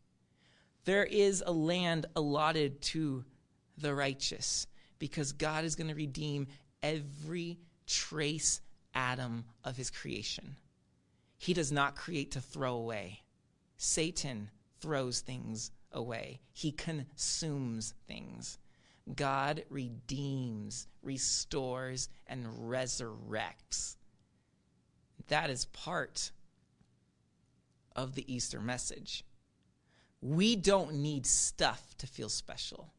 [0.86, 3.24] There is a land allotted to
[3.78, 4.66] the righteous
[4.98, 6.48] because God is going to redeem
[6.82, 8.60] every trace
[8.96, 10.56] atom of his creation.
[11.38, 13.22] He does not create to throw away.
[13.78, 18.58] Satan throws things away, he consumes things.
[19.16, 23.98] God redeems, restores, and resurrects.
[25.28, 26.32] That is part
[27.96, 29.26] of the Easter message.
[30.22, 32.94] We don't need stuff to feel special.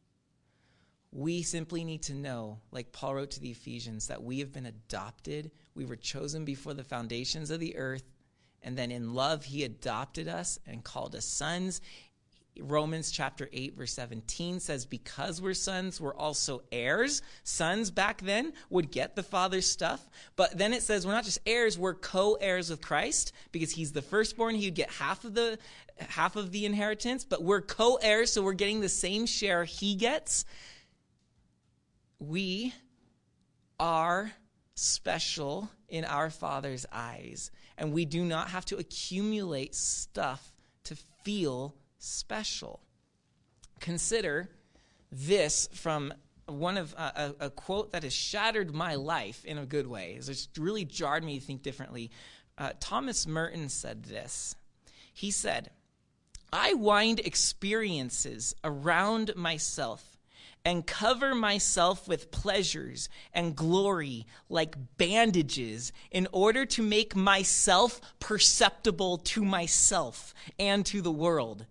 [1.11, 4.65] We simply need to know, like Paul wrote to the Ephesians, that we have been
[4.65, 5.49] adopted.
[5.73, 8.03] We were chosen before the foundations of the earth.
[8.61, 11.81] And then in love, he adopted us and called us sons.
[12.61, 17.21] Romans chapter 8, verse 17 says, Because we're sons, we're also heirs.
[17.43, 20.07] Sons back then would get the father's stuff.
[20.35, 23.91] But then it says, We're not just heirs, we're co heirs with Christ because he's
[23.91, 24.55] the firstborn.
[24.55, 25.59] He would get half of the
[25.97, 29.95] half of the inheritance, but we're co heirs, so we're getting the same share he
[29.95, 30.45] gets.
[32.19, 32.73] We
[33.79, 34.31] are
[34.75, 40.53] special in our Father's eyes, and we do not have to accumulate stuff
[40.85, 42.81] to feel special.
[43.79, 44.49] Consider
[45.11, 46.13] this from
[46.47, 50.17] one of uh, a, a, quote that has shattered my life in a good way.
[50.19, 52.11] It's really jarred me to think differently.
[52.57, 54.55] Uh, Thomas Merton said this.
[55.11, 55.71] He said,
[56.53, 60.15] I wind experiences around myself
[60.63, 69.17] and cover myself with pleasures and glory like bandages in order to make myself perceptible
[69.19, 71.65] to myself and to the world.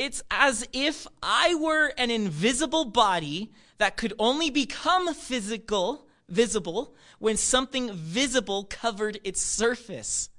[0.00, 7.36] It's as if I were an invisible body that could only become physical, visible, when
[7.36, 10.30] something visible covered its surface.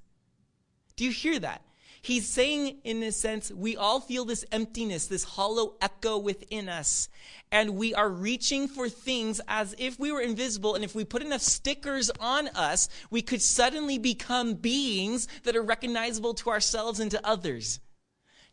[0.95, 1.61] Do you hear that?
[2.01, 7.07] He's saying, in a sense, we all feel this emptiness, this hollow echo within us.
[7.51, 10.73] And we are reaching for things as if we were invisible.
[10.73, 15.61] And if we put enough stickers on us, we could suddenly become beings that are
[15.61, 17.79] recognizable to ourselves and to others.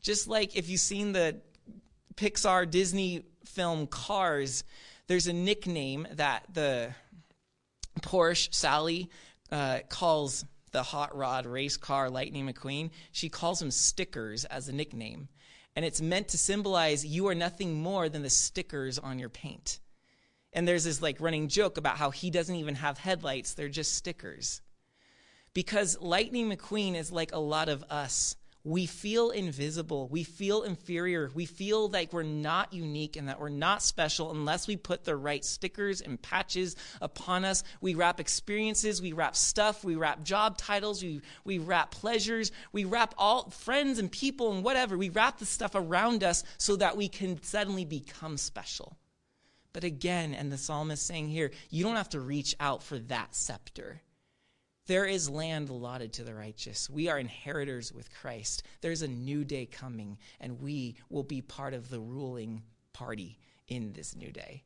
[0.03, 1.41] Just like if you've seen the
[2.15, 4.65] Pixar Disney film Cars,
[5.07, 6.95] there's a nickname that the
[8.01, 9.11] Porsche Sally
[9.51, 14.73] uh, calls the hot rod race car Lightning McQueen, she calls him stickers as a
[14.73, 15.29] nickname.
[15.75, 19.81] And it's meant to symbolize you are nothing more than the stickers on your paint.
[20.53, 23.95] And there's this like running joke about how he doesn't even have headlights, they're just
[23.95, 24.61] stickers.
[25.55, 28.37] Because Lightning McQueen is like a lot of us
[28.69, 30.09] we feel invisible.
[30.09, 31.31] We feel inferior.
[31.35, 35.16] We feel like we're not unique and that we're not special unless we put the
[35.16, 37.64] right stickers and patches upon us.
[37.81, 42.85] We wrap experiences, we wrap stuff, we wrap job titles, we, we wrap pleasures, we
[42.85, 44.99] wrap all friends and people and whatever.
[44.99, 48.99] We wrap the stuff around us so that we can suddenly become special.
[49.73, 53.35] But again, and the psalmist saying here, you don't have to reach out for that
[53.35, 54.03] scepter.
[54.89, 56.89] There is land allotted to the righteous.
[56.89, 58.62] We are inheritors with Christ.
[58.80, 62.62] There's a new day coming, and we will be part of the ruling
[62.95, 64.64] party in this new day.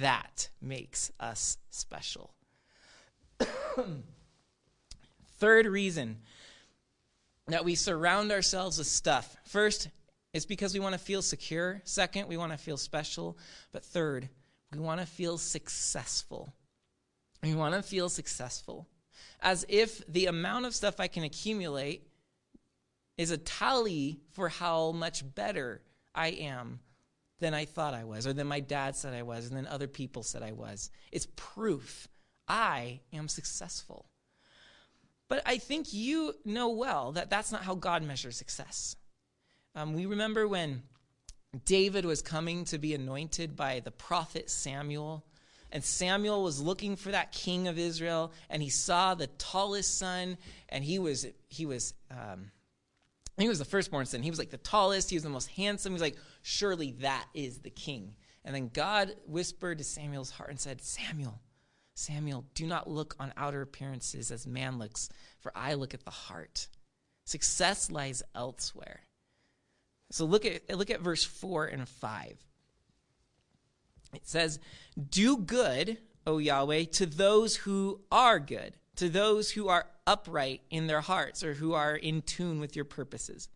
[0.00, 2.34] That makes us special.
[5.38, 6.18] Third reason
[7.46, 9.36] that we surround ourselves with stuff.
[9.44, 9.88] First,
[10.32, 11.80] it's because we want to feel secure.
[11.84, 13.38] Second, we want to feel special.
[13.70, 14.28] But third,
[14.72, 16.52] we want to feel successful.
[17.40, 18.88] We want to feel successful
[19.44, 22.08] as if the amount of stuff I can accumulate
[23.16, 25.82] is a tally for how much better
[26.14, 26.80] I am
[27.38, 29.86] than I thought I was, or than my dad said I was, and then other
[29.86, 30.90] people said I was.
[31.12, 32.08] It's proof
[32.48, 34.06] I am successful.
[35.28, 38.96] But I think you know well that that's not how God measures success.
[39.74, 40.82] Um, we remember when
[41.64, 45.24] David was coming to be anointed by the prophet Samuel.
[45.74, 50.38] And Samuel was looking for that king of Israel, and he saw the tallest son,
[50.68, 52.52] and he was he was um,
[53.36, 54.22] he was the firstborn son.
[54.22, 55.10] He was like the tallest.
[55.10, 55.90] He was the most handsome.
[55.90, 58.14] He was like, surely that is the king.
[58.44, 61.40] And then God whispered to Samuel's heart and said, Samuel,
[61.96, 65.08] Samuel, do not look on outer appearances as man looks,
[65.40, 66.68] for I look at the heart.
[67.26, 69.00] Success lies elsewhere.
[70.12, 72.38] So look at look at verse four and five.
[74.16, 74.58] It says,
[75.10, 80.86] Do good, O Yahweh, to those who are good, to those who are upright in
[80.86, 83.48] their hearts or who are in tune with your purposes.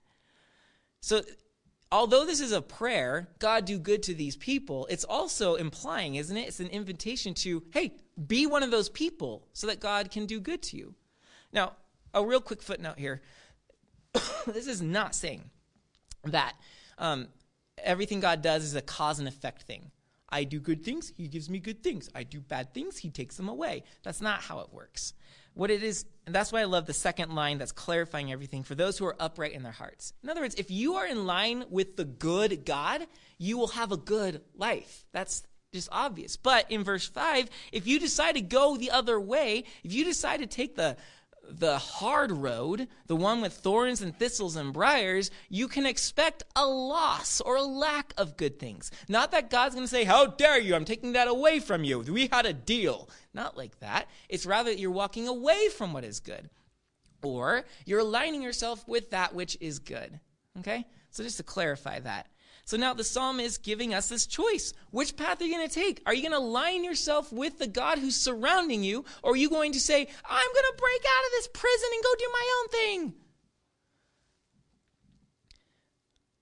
[1.01, 1.23] So,
[1.93, 6.37] although this is a prayer, God do good to these people, it's also implying, isn't
[6.37, 6.49] it?
[6.49, 7.93] It's an invitation to, hey,
[8.27, 10.95] be one of those people so that God can do good to you.
[11.53, 11.73] Now,
[12.15, 13.23] a real quick footnote here.
[14.47, 15.51] this is not saying
[16.25, 16.55] that
[16.99, 17.29] um,
[17.83, 19.91] everything God does is a cause and effect thing.
[20.29, 22.11] I do good things, he gives me good things.
[22.15, 23.85] I do bad things, he takes them away.
[24.03, 25.15] That's not how it works.
[25.55, 28.75] What it is, and that's why I love the second line that's clarifying everything for
[28.75, 30.13] those who are upright in their hearts.
[30.23, 33.07] In other words, if you are in line with the good God,
[33.39, 35.05] you will have a good life.
[35.13, 36.37] That's just obvious.
[36.37, 40.41] But in verse 5, if you decide to go the other way, if you decide
[40.41, 40.97] to take the
[41.49, 46.67] the hard road, the one with thorns and thistles and briars, you can expect a
[46.67, 48.91] loss or a lack of good things.
[49.09, 50.75] Not that God's going to say, How dare you?
[50.75, 52.01] I'm taking that away from you.
[52.01, 53.09] We had a deal.
[53.35, 54.09] Not like that.
[54.29, 56.51] It's rather that you're walking away from what is good.
[57.23, 60.21] Or you're aligning yourself with that which is good.
[60.59, 60.87] Okay?
[61.11, 62.29] So just to clarify that.
[62.69, 64.75] So now the psalm is giving us this choice.
[64.91, 66.03] Which path are you going to take?
[66.05, 69.07] Are you going to align yourself with the God who's surrounding you?
[69.23, 70.07] Or are you going to say, I'm
[70.53, 73.15] going to break out of this prison and go do my own thing?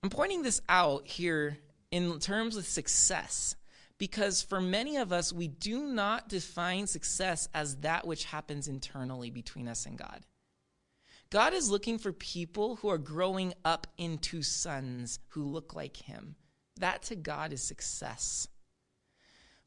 [0.03, 1.59] I'm pointing this out here
[1.91, 3.55] in terms of success
[3.97, 9.29] because for many of us, we do not define success as that which happens internally
[9.29, 10.25] between us and God.
[11.29, 16.35] God is looking for people who are growing up into sons who look like him.
[16.79, 18.47] That to God is success.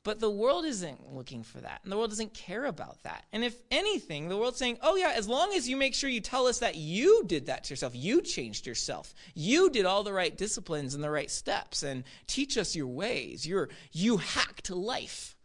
[0.03, 1.81] But the world isn't looking for that.
[1.83, 3.27] And the world doesn't care about that.
[3.33, 6.23] And if anything, the world's saying, oh, yeah, as long as you make sure you
[6.23, 10.13] tell us that you did that to yourself, you changed yourself, you did all the
[10.13, 15.37] right disciplines and the right steps, and teach us your ways, You're, you hacked life.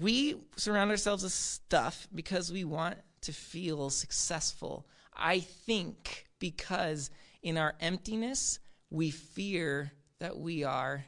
[0.00, 4.86] We surround ourselves with stuff because we want to feel successful.
[5.14, 7.10] I think because
[7.42, 11.04] in our emptiness, we fear that we are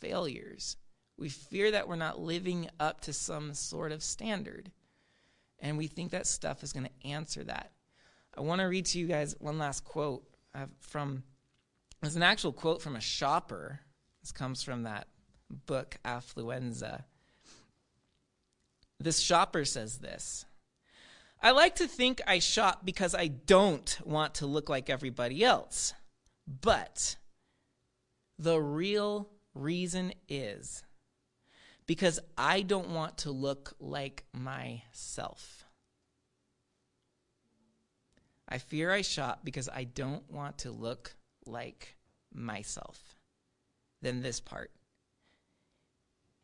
[0.00, 0.76] failures.
[1.18, 4.70] We fear that we're not living up to some sort of standard.
[5.58, 7.72] And we think that stuff is going to answer that.
[8.36, 10.22] I want to read to you guys one last quote
[10.54, 11.24] uh, from,
[12.00, 13.80] it's an actual quote from a shopper.
[14.22, 15.08] This comes from that
[15.66, 17.02] book, Affluenza.
[19.00, 20.44] This shopper says this
[21.42, 25.94] I like to think I shop because I don't want to look like everybody else.
[26.46, 27.16] But
[28.38, 30.82] the real reason is
[31.86, 35.64] because I don't want to look like myself.
[38.48, 41.14] I fear I shop because I don't want to look
[41.46, 41.96] like
[42.34, 43.16] myself.
[44.02, 44.72] Then this part.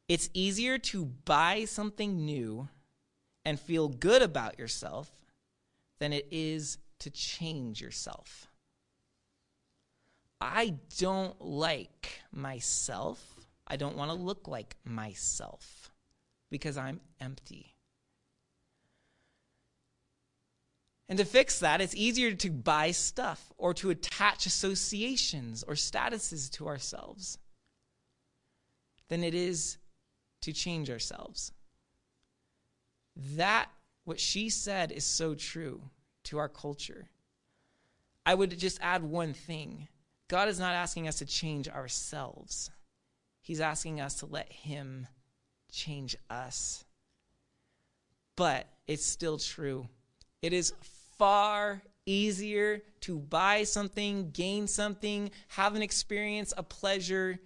[0.09, 2.69] It's easier to buy something new
[3.45, 5.11] and feel good about yourself
[5.99, 8.47] than it is to change yourself.
[10.41, 13.41] I don't like myself.
[13.67, 15.91] I don't want to look like myself
[16.51, 17.75] because I'm empty.
[21.09, 26.51] And to fix that, it's easier to buy stuff or to attach associations or statuses
[26.53, 27.39] to ourselves
[29.09, 29.79] than it is
[30.43, 31.53] to change ourselves.
[33.37, 33.69] That,
[34.05, 35.81] what she said, is so true
[36.25, 37.09] to our culture.
[38.25, 39.89] I would just add one thing
[40.29, 42.71] God is not asking us to change ourselves,
[43.41, 45.07] He's asking us to let Him
[45.71, 46.85] change us.
[48.35, 49.89] But it's still true.
[50.43, 50.73] It is
[51.17, 57.39] far easier to buy something, gain something, have an experience, a pleasure,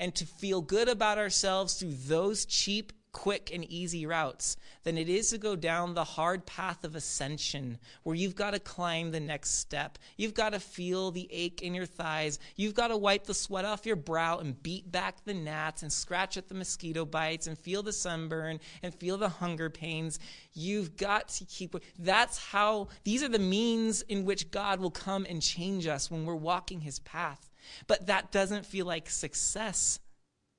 [0.00, 5.08] and to feel good about ourselves through those cheap quick and easy routes than it
[5.08, 9.20] is to go down the hard path of ascension where you've got to climb the
[9.20, 9.98] next step.
[10.16, 12.38] You've got to feel the ache in your thighs.
[12.56, 15.92] You've got to wipe the sweat off your brow and beat back the gnats and
[15.92, 20.18] scratch at the mosquito bites and feel the sunburn and feel the hunger pains.
[20.52, 21.76] You've got to keep.
[21.98, 26.24] That's how, these are the means in which God will come and change us when
[26.24, 27.49] we're walking his path.
[27.86, 30.00] But that doesn't feel like success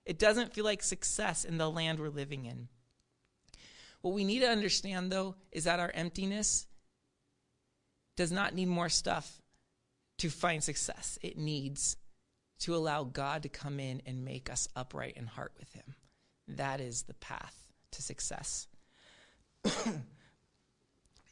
[0.06, 2.68] it doesn't feel like success in the land we're living in.
[4.02, 6.66] What we need to understand, though, is that our emptiness
[8.18, 9.42] does not need more stuff
[10.18, 11.20] to find success.
[11.22, 11.98] It needs
[12.60, 15.96] to allow God to come in and make us upright in heart with Him.
[16.48, 17.56] That is the path
[17.92, 18.68] to success.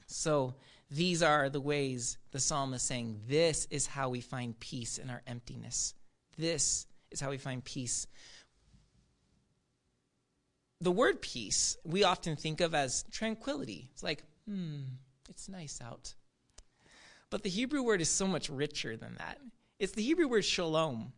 [0.07, 0.55] so,
[0.91, 5.09] these are the ways the psalm is saying this is how we find peace in
[5.09, 5.93] our emptiness.
[6.37, 8.07] This is how we find peace
[10.81, 13.89] the word peace we often think of as tranquility.
[13.91, 14.81] It's like, hmm,
[15.29, 16.13] it's nice out.
[17.29, 19.39] But the Hebrew word is so much richer than that.
[19.77, 21.13] It's the Hebrew word shalom.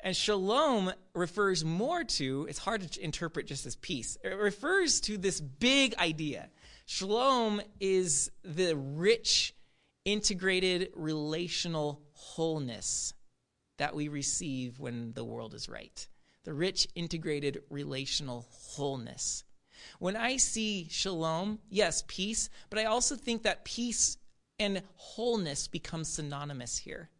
[0.00, 4.16] And shalom refers more to, it's hard to interpret just as peace.
[4.22, 6.50] It refers to this big idea.
[6.90, 9.54] Shalom is the rich,
[10.06, 13.12] integrated relational wholeness
[13.76, 16.08] that we receive when the world is right
[16.44, 19.44] the rich, integrated relational wholeness.
[19.98, 24.16] When I see shalom, yes, peace, but I also think that peace
[24.58, 27.10] and wholeness become synonymous here.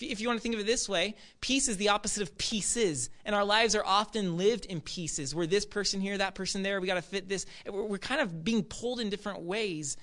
[0.00, 3.10] If you, want to think of it this way, peace is the opposite of pieces.
[3.24, 5.34] And our lives are often lived in pieces.
[5.34, 6.80] We're this person here, that person there.
[6.80, 7.46] We got to fit this.
[7.70, 9.96] We're, kind of being pulled in different ways.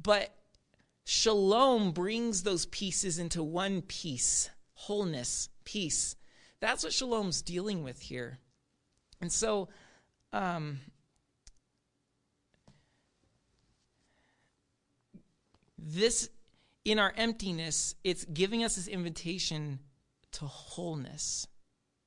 [0.00, 0.34] But
[1.04, 6.14] shalom brings those pieces into one piece wholeness, peace.
[6.60, 8.38] That's what Shalom's dealing with here.
[9.20, 9.68] And so,
[10.32, 10.78] um,
[15.78, 16.28] this,
[16.86, 19.80] in our emptiness, it's giving us this invitation
[20.30, 21.48] to wholeness,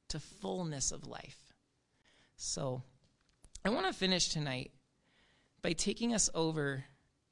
[0.07, 1.37] to fullness of life.
[2.37, 2.81] So,
[3.65, 4.71] I want to finish tonight
[5.61, 6.85] by taking us over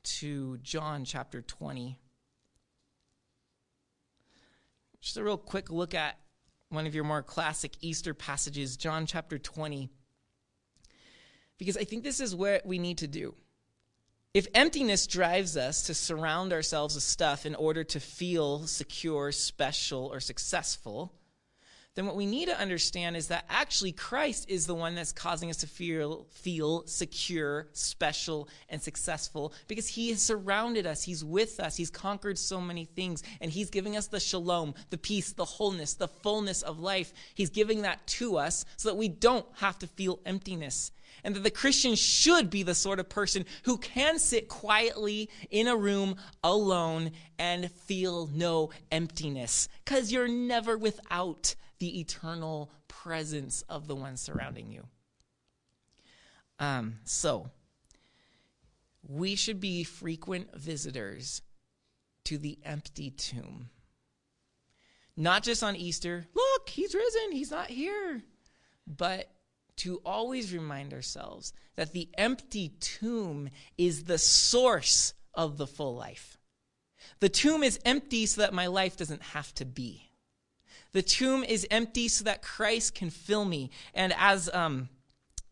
[0.04, 1.98] to John chapter 20.
[5.00, 6.20] Just a real quick look at
[6.68, 9.90] one of your more classic Easter passages, John chapter 20.
[11.58, 13.36] Because I think this is what we need to do.
[14.34, 20.10] If emptiness drives us to surround ourselves with stuff in order to feel secure, special,
[20.14, 21.14] or successful,
[21.98, 25.50] then what we need to understand is that actually Christ is the one that's causing
[25.50, 31.02] us to feel, feel secure, special, and successful because he has surrounded us.
[31.02, 31.76] He's with us.
[31.76, 33.24] He's conquered so many things.
[33.42, 37.12] And he's giving us the shalom, the peace, the wholeness, the fullness of life.
[37.34, 40.92] He's giving that to us so that we don't have to feel emptiness
[41.28, 45.68] and that the Christian should be the sort of person who can sit quietly in
[45.68, 53.90] a room alone and feel no emptiness because you're never without the eternal presence of
[53.90, 54.86] the one surrounding you.
[56.60, 57.50] Um, so,
[59.06, 61.42] we should be frequent visitors
[62.24, 63.70] to the empty tomb.
[65.18, 68.24] Not just on Easter, look, he's risen, he's not here,
[68.88, 69.30] but
[69.78, 76.38] to always remind ourselves that the empty tomb is the source of the full life.
[77.20, 80.10] The tomb is empty so that my life doesn't have to be.
[80.94, 83.70] The tomb is empty so that Christ can fill me.
[83.94, 84.90] And as um,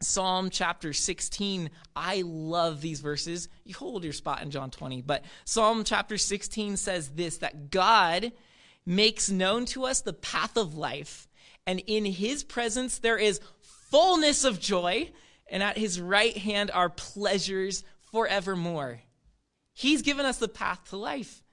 [0.01, 3.49] Psalm chapter 16, I love these verses.
[3.63, 8.31] You hold your spot in John 20, but Psalm chapter 16 says this that God
[8.85, 11.27] makes known to us the path of life,
[11.65, 13.39] and in his presence there is
[13.89, 15.11] fullness of joy,
[15.47, 18.99] and at his right hand are pleasures forevermore.
[19.73, 21.43] He's given us the path to life.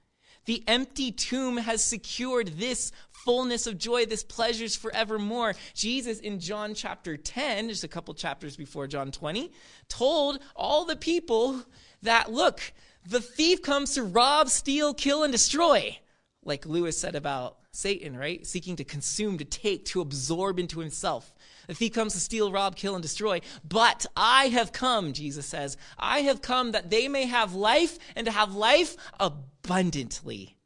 [0.45, 5.55] The empty tomb has secured this fullness of joy, this pleasures forevermore.
[5.73, 9.51] Jesus in John chapter 10, just a couple chapters before John 20,
[9.87, 11.61] told all the people
[12.01, 12.73] that, look,
[13.07, 15.97] the thief comes to rob, steal, kill, and destroy.
[16.43, 18.45] Like Lewis said about Satan, right?
[18.45, 21.33] Seeking to consume, to take, to absorb into himself.
[21.67, 23.41] The thief comes to steal, rob, kill, and destroy.
[23.67, 28.25] But I have come, Jesus says, I have come that they may have life and
[28.25, 30.57] to have life abundantly.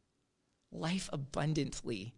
[0.71, 2.15] Life abundantly.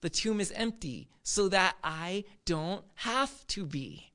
[0.00, 4.12] The tomb is empty so that I don't have to be.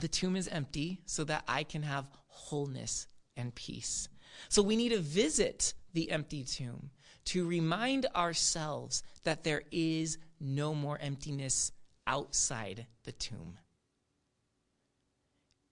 [0.00, 3.06] The tomb is empty so that I can have wholeness
[3.36, 4.08] and peace.
[4.48, 6.90] So we need to visit the empty tomb
[7.26, 11.72] to remind ourselves that there is no more emptiness
[12.06, 13.58] outside the tomb.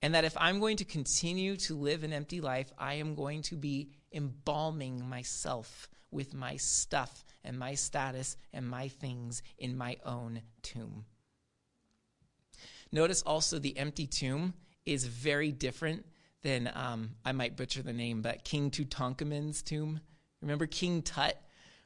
[0.01, 3.43] And that if I'm going to continue to live an empty life, I am going
[3.43, 9.97] to be embalming myself with my stuff and my status and my things in my
[10.05, 11.05] own tomb.
[12.93, 14.55] Notice also the empty tomb
[14.87, 16.07] is very different
[16.43, 20.01] than, um, I might butcher the name, but King Tutankhamun's tomb.
[20.41, 21.37] Remember King Tut?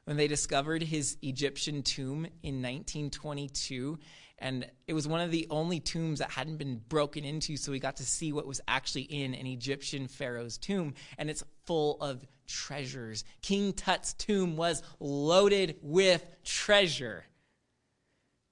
[0.05, 3.97] When they discovered his Egyptian tomb in 1922,
[4.39, 7.79] and it was one of the only tombs that hadn't been broken into, so we
[7.79, 12.25] got to see what was actually in an Egyptian pharaoh's tomb, and it's full of
[12.47, 13.23] treasures.
[13.41, 17.23] King Tut's tomb was loaded with treasure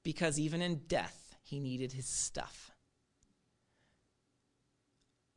[0.04, 2.72] because even in death, he needed his stuff.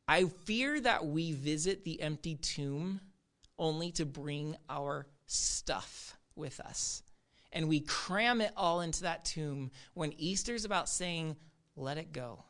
[0.07, 3.01] I fear that we visit the empty tomb
[3.57, 7.03] only to bring our stuff with us.
[7.51, 11.37] And we cram it all into that tomb when Easter's about saying,
[11.75, 12.43] let it go.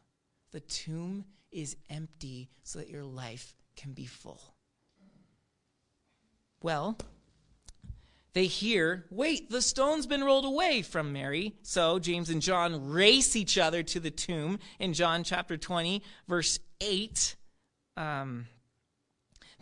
[0.51, 4.41] The tomb is empty so that your life can be full.
[6.61, 6.97] Well,
[8.33, 11.53] they hear, wait, the stone's been rolled away from Mary.
[11.61, 16.59] So James and John race each other to the tomb in John chapter 20, verse
[16.81, 17.35] 8.
[17.95, 18.47] Um,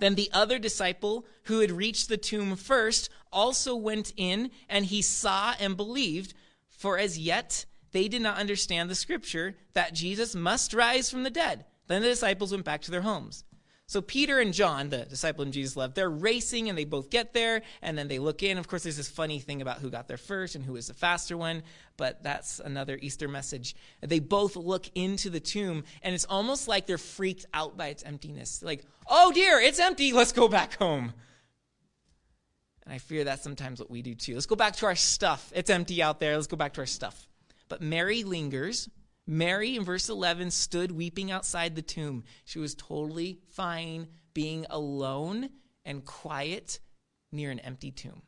[0.03, 5.01] then the other disciple who had reached the tomb first also went in, and he
[5.01, 6.33] saw and believed,
[6.69, 11.29] for as yet they did not understand the scripture that Jesus must rise from the
[11.29, 11.65] dead.
[11.87, 13.45] Then the disciples went back to their homes.
[13.85, 17.33] So Peter and John, the disciple and Jesus loved, they're racing and they both get
[17.33, 18.57] there and then they look in.
[18.57, 20.93] Of course, there's this funny thing about who got there first and who was the
[20.93, 21.63] faster one,
[21.97, 23.75] but that's another Easter message.
[24.01, 28.03] They both look into the tomb and it's almost like they're freaked out by its
[28.03, 28.63] emptiness.
[28.63, 30.13] Like, oh dear, it's empty.
[30.13, 31.13] Let's go back home.
[32.85, 34.33] And I fear that's sometimes what we do too.
[34.33, 35.51] Let's go back to our stuff.
[35.55, 36.35] It's empty out there.
[36.35, 37.27] Let's go back to our stuff.
[37.69, 38.89] But Mary lingers
[39.25, 42.23] Mary, in verse 11, stood weeping outside the tomb.
[42.45, 45.49] She was totally fine being alone
[45.85, 46.79] and quiet
[47.31, 48.21] near an empty tomb.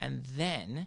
[0.00, 0.86] And then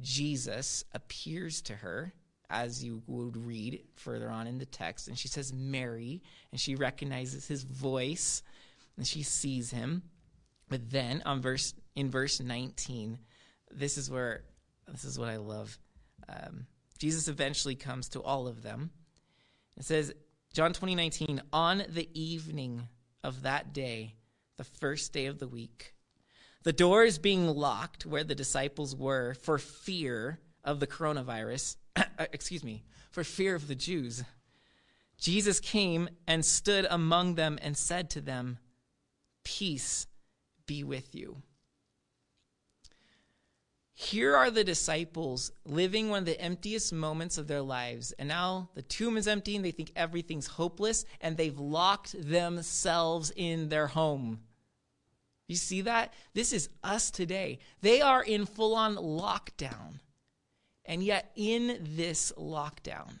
[0.00, 2.14] Jesus appears to her,
[2.48, 6.74] as you would read further on in the text, and she says, Mary, and she
[6.74, 8.42] recognizes his voice
[8.96, 10.02] and she sees him.
[10.68, 13.18] But then on verse in verse 19,
[13.70, 14.44] this is where
[14.88, 15.78] this is what I love.
[16.28, 16.66] Um,
[17.00, 18.90] Jesus eventually comes to all of them.
[19.76, 20.12] It says,
[20.52, 22.88] John 20, 19, on the evening
[23.24, 24.14] of that day,
[24.58, 25.94] the first day of the week,
[26.62, 32.62] The doors being locked where the disciples were for fear of the coronavirus, uh, excuse
[32.62, 34.22] me, for fear of the Jews.
[35.16, 38.58] Jesus came and stood among them and said to them,
[39.42, 40.06] Peace
[40.66, 41.42] be with you.
[44.00, 48.12] Here are the disciples living one of the emptiest moments of their lives.
[48.12, 53.30] And now the tomb is empty and they think everything's hopeless and they've locked themselves
[53.36, 54.40] in their home.
[55.48, 56.14] You see that?
[56.32, 57.58] This is us today.
[57.82, 60.00] They are in full on lockdown.
[60.86, 63.18] And yet, in this lockdown,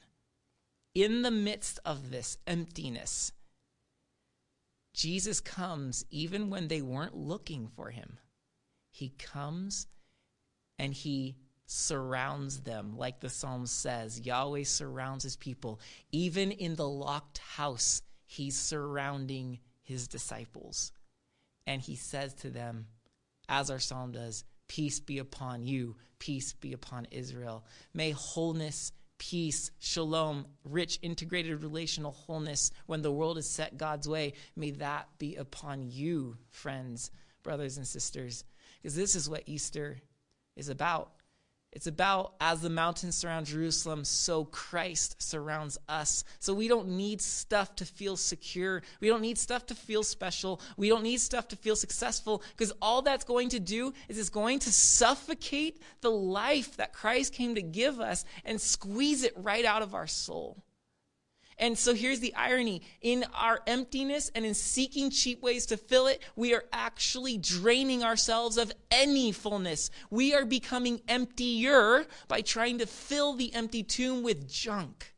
[0.94, 3.32] in the midst of this emptiness,
[4.94, 8.16] Jesus comes even when they weren't looking for him.
[8.90, 9.86] He comes
[10.80, 12.96] and he surrounds them.
[12.96, 15.78] Like the psalm says, Yahweh surrounds his people.
[16.10, 20.90] Even in the locked house, he's surrounding his disciples.
[21.66, 22.86] And he says to them,
[23.46, 27.64] as our psalm does, Peace be upon you, peace be upon Israel.
[27.92, 34.32] May wholeness, peace, shalom, rich, integrated relational wholeness when the world is set God's way,
[34.56, 37.10] may that be upon you, friends,
[37.42, 38.44] brothers, and sisters.
[38.80, 40.00] Because this is what Easter
[40.60, 41.10] is about.
[41.72, 46.24] It's about as the mountains surround Jerusalem, so Christ surrounds us.
[46.40, 48.82] So we don't need stuff to feel secure.
[49.00, 50.60] We don't need stuff to feel special.
[50.76, 54.30] We don't need stuff to feel successful because all that's going to do is it's
[54.30, 59.64] going to suffocate the life that Christ came to give us and squeeze it right
[59.64, 60.64] out of our soul.
[61.60, 66.06] And so here's the irony in our emptiness and in seeking cheap ways to fill
[66.06, 69.90] it, we are actually draining ourselves of any fullness.
[70.08, 75.14] We are becoming emptier by trying to fill the empty tomb with junk.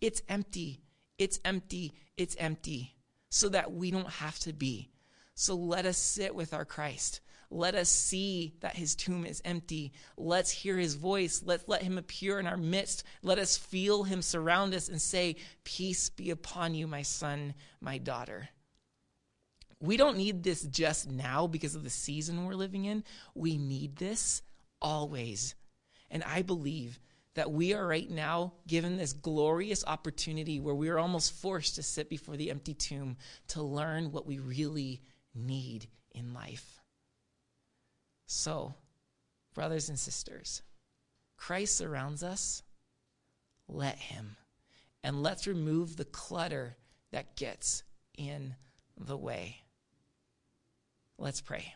[0.00, 0.80] It's empty,
[1.16, 2.96] it's empty, it's empty,
[3.28, 4.90] so that we don't have to be.
[5.34, 7.20] So let us sit with our Christ.
[7.50, 9.92] Let us see that his tomb is empty.
[10.16, 11.42] Let's hear his voice.
[11.44, 13.04] Let's let him appear in our midst.
[13.22, 17.98] Let us feel him surround us and say, Peace be upon you, my son, my
[17.98, 18.48] daughter.
[19.80, 23.04] We don't need this just now because of the season we're living in.
[23.34, 24.42] We need this
[24.80, 25.54] always.
[26.10, 26.98] And I believe
[27.34, 31.82] that we are right now given this glorious opportunity where we are almost forced to
[31.82, 33.16] sit before the empty tomb
[33.48, 35.02] to learn what we really
[35.34, 36.75] need in life.
[38.26, 38.74] So,
[39.54, 40.62] brothers and sisters,
[41.36, 42.62] Christ surrounds us.
[43.68, 44.36] Let him.
[45.02, 46.76] And let's remove the clutter
[47.12, 47.84] that gets
[48.16, 48.54] in
[48.96, 49.58] the way.
[51.18, 51.74] Let's pray.